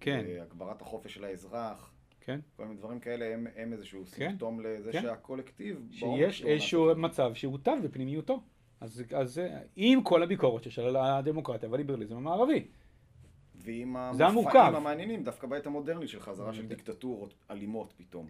כן. 0.00 0.24
בהגברת 0.26 0.82
החופש 0.82 1.14
של 1.14 1.24
האזרח, 1.24 1.92
כן? 2.20 2.40
כל 2.56 2.64
מיני 2.64 2.76
דברים 2.78 3.00
כאלה 3.00 3.34
הם, 3.34 3.46
הם 3.56 3.72
איזשהו 3.72 4.04
כן. 4.04 4.10
סימפטום 4.10 4.60
לזה 4.60 4.92
כן. 4.92 5.02
שהקולקטיב... 5.02 5.76
בעומק 6.00 6.20
שיש 6.20 6.44
איזשהו 6.44 6.86
נעשה- 6.88 7.00
מצב 7.00 7.30
שהוא 7.34 7.58
טב 7.62 7.76
בפנימיותו. 7.84 8.40
אז, 8.80 9.02
אז 9.16 9.40
עם 9.76 10.02
כל 10.02 10.22
הביקורת 10.22 10.62
שיש 10.62 10.78
על 10.78 10.96
הדמוקרטיה 10.96 11.68
והליברליזם 11.70 12.16
המערבי. 12.16 12.66
ועם 13.54 13.96
המופעים. 13.96 14.74
המעניינים, 14.74 15.22
דווקא 15.24 15.46
בעת 15.46 15.66
המודרנית 15.66 16.08
של 16.08 16.20
חזרה 16.20 16.52
של 16.54 16.66
דיקטטורות 16.66 17.34
אלימות 17.50 17.92
פתאום. 17.96 18.26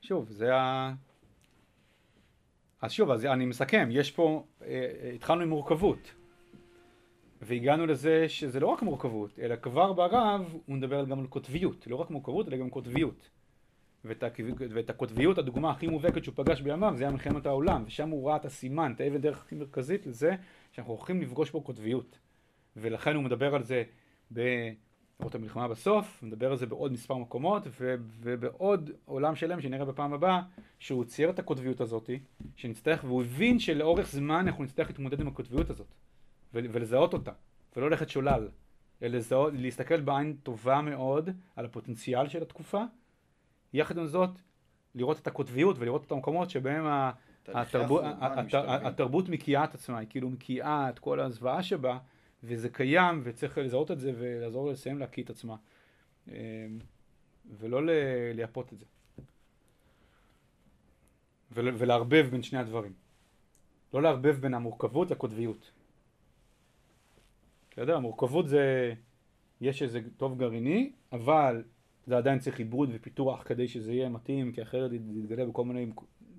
שוב, 0.00 0.30
זה 0.30 0.54
ה... 0.56 0.92
אז 2.82 2.92
שוב, 2.92 3.10
אז 3.10 3.24
אני 3.24 3.46
מסכם, 3.46 3.88
יש 3.92 4.10
פה, 4.10 4.44
אה, 4.62 4.66
אה, 5.02 5.10
התחלנו 5.14 5.42
עם 5.42 5.48
מורכבות. 5.48 6.14
והגענו 7.42 7.86
לזה 7.86 8.28
שזה 8.28 8.60
לא 8.60 8.66
רק 8.66 8.82
מורכבות, 8.82 9.38
אלא 9.38 9.56
כבר 9.56 9.92
ברב 9.92 10.54
הוא 10.66 10.76
מדבר 10.76 11.04
גם 11.04 11.20
על 11.20 11.26
קוטביות, 11.26 11.86
לא 11.86 11.96
רק 11.96 12.10
מורכבות 12.10 12.48
אלא 12.48 12.56
גם 12.56 12.70
קוטביות. 12.70 13.30
ואת. 14.04 14.24
ואת 14.70 14.90
הקוטביות, 14.90 15.38
הדוגמה 15.38 15.70
הכי 15.70 15.86
מובהקת 15.86 16.24
שהוא 16.24 16.34
פגש 16.36 16.60
בימיו, 16.60 16.94
זה 16.96 17.04
היה 17.04 17.12
מלחמת 17.12 17.46
העולם, 17.46 17.84
ושם 17.86 18.08
הוא 18.08 18.28
ראה 18.28 18.36
את 18.36 18.44
הסימן, 18.44 18.92
את 18.96 19.00
האבן 19.00 19.18
דרך 19.18 19.38
הכי 19.38 19.54
מרכזית 19.54 20.06
לזה, 20.06 20.34
שאנחנו 20.72 20.92
הולכים 20.92 21.22
לפגוש 21.22 21.50
בו 21.50 21.60
קוטביות. 21.60 22.18
ולכן 22.76 23.14
הוא 23.14 23.24
מדבר 23.24 23.54
על 23.54 23.62
זה 23.62 23.82
באורות 25.20 25.34
המלחמה 25.34 25.68
בסוף, 25.68 26.22
מדבר 26.22 26.50
על 26.50 26.56
זה 26.56 26.66
בעוד 26.66 26.92
מספר 26.92 27.16
מקומות, 27.16 27.62
ו... 27.80 27.94
ובעוד 28.20 28.90
עולם 29.04 29.36
שלם 29.36 29.60
שנראה 29.60 29.84
בפעם 29.84 30.12
הבאה, 30.12 30.42
שהוא 30.78 31.04
צייר 31.04 31.30
את 31.30 31.38
הקוטביות 31.38 31.80
הזאת, 31.80 32.10
שנצטרך, 32.56 33.04
והוא 33.04 33.22
הבין 33.22 33.58
שלאורך 33.58 34.10
זמן 34.10 34.46
אנחנו 34.46 34.64
נצטרך 34.64 34.88
להתמודד 34.88 35.20
עם 35.20 35.28
הקוטביות 35.28 35.70
הזאת, 35.70 35.86
ול... 36.54 36.66
ולזהות 36.72 37.12
אותה, 37.12 37.32
ולא 37.76 37.90
ללכת 37.90 38.08
שולל, 38.08 38.48
אלא 39.02 39.18
לזהות, 39.18 39.52
להסתכל 39.56 40.00
בעין 40.00 40.36
טובה 40.42 40.80
מאוד 40.80 41.30
על 41.56 41.64
הפוטנציאל 41.64 42.28
של 42.28 42.42
התקופה, 42.42 42.82
יחד 43.72 43.98
עם 43.98 44.06
זאת, 44.06 44.30
לראות 44.94 45.18
את 45.18 45.26
הקוטביות 45.26 45.76
ולראות 45.78 46.04
את 46.04 46.12
המקומות 46.12 46.50
שבהם 46.50 46.86
ה- 46.86 47.10
התרבות. 47.48 48.04
התרבות 48.86 49.28
מקיאה 49.28 49.64
את 49.64 49.74
עצמה, 49.74 49.98
היא 49.98 50.08
כאילו 50.10 50.30
מקיאה 50.30 50.88
את 50.88 50.98
כל 50.98 51.20
הזוועה 51.20 51.62
שבה, 51.62 51.98
וזה 52.44 52.68
קיים, 52.68 53.20
וצריך 53.24 53.58
לזהות 53.58 53.90
את 53.90 54.00
זה 54.00 54.12
ולעזור 54.18 54.70
לסיים 54.70 54.98
להקיא 54.98 55.22
את 55.22 55.30
עצמה. 55.30 55.56
אמ, 56.28 56.34
ולא 57.58 57.80
לייפות 58.34 58.72
את 58.72 58.78
זה. 58.78 58.84
ול- 61.52 61.74
ולערבב 61.78 62.26
בין 62.30 62.42
שני 62.42 62.58
הדברים. 62.58 62.92
לא 63.94 64.02
לערבב 64.02 64.36
בין 64.40 64.54
המורכבות 64.54 65.10
לקוטביות. 65.10 65.70
אתה 67.68 67.80
יודע, 67.80 67.96
המורכבות 67.96 68.48
זה, 68.48 68.94
יש 69.60 69.82
איזה 69.82 70.00
טוב 70.16 70.38
גרעיני, 70.38 70.92
אבל 71.12 71.64
זה 72.06 72.16
עדיין 72.16 72.38
צריך 72.38 72.58
עיבוד 72.58 72.88
ופיתוח 72.92 73.42
כדי 73.46 73.68
שזה 73.68 73.92
יהיה 73.92 74.08
מתאים, 74.08 74.52
כי 74.52 74.62
אחרת 74.62 74.90
זה 74.90 74.96
יתגלה 74.96 75.46
בכל 75.46 75.64
מיני 75.64 75.92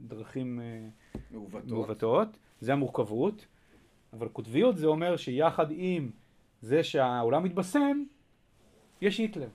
דרכים 0.07 0.59
אה, 0.61 0.87
מעוותות. 1.31 1.71
מעוותות. 1.71 2.27
זה 2.59 2.73
המורכבות. 2.73 3.45
אבל 4.13 4.27
קוטביות 4.27 4.77
זה 4.77 4.87
אומר 4.87 5.17
שיחד 5.17 5.65
עם 5.71 6.11
זה 6.61 6.83
שהעולם 6.83 7.43
מתבשם, 7.43 8.03
יש 9.01 9.17
היטלר. 9.17 9.49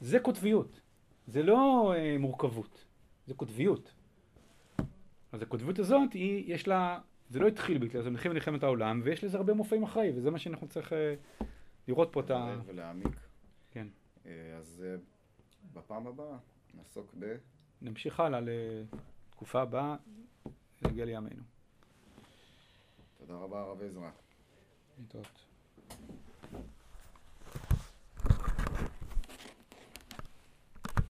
זה 0.00 0.18
קוטביות. 0.18 0.80
זה 1.26 1.42
לא 1.42 1.92
אה, 1.96 2.18
מורכבות, 2.18 2.84
זה 3.26 3.34
קוטביות. 3.34 3.94
אז 5.32 5.42
הקוטביות 5.42 5.78
הזאת, 5.78 6.12
היא, 6.12 6.54
יש 6.54 6.68
לה, 6.68 7.00
זה 7.30 7.38
לא 7.38 7.48
התחיל 7.48 7.78
בהיטלר, 7.78 8.02
זה 8.02 8.10
מתחיל 8.10 8.30
במלחמת 8.30 8.62
העולם, 8.62 9.00
ויש 9.04 9.24
לזה 9.24 9.36
הרבה 9.36 9.54
מופעים 9.54 9.82
אחרי, 9.82 10.12
וזה 10.16 10.30
מה 10.30 10.38
שאנחנו 10.38 10.68
צריך 10.68 10.92
אה, 10.92 11.14
לראות 11.88 12.08
פה 12.12 12.20
את 12.20 12.30
ה... 12.30 12.56
ולהעמיק. 12.66 13.16
כן. 13.70 13.86
אה, 14.26 14.56
אז 14.58 14.84
אה, 14.86 14.96
בפעם 15.74 16.06
הבאה 16.06 16.36
נעסוק 16.74 17.14
ב... 17.18 17.36
נמשיך 17.82 18.20
הלאה 18.20 18.40
לתקופה 18.40 19.62
הבאה, 19.62 19.96
נגיע 20.82 21.04
לימינו. 21.04 21.42
תודה 23.26 23.38
רבה 23.38 23.60
הרב 23.60 23.82
עזרא. 23.82 24.10
להתראות. 24.98 25.43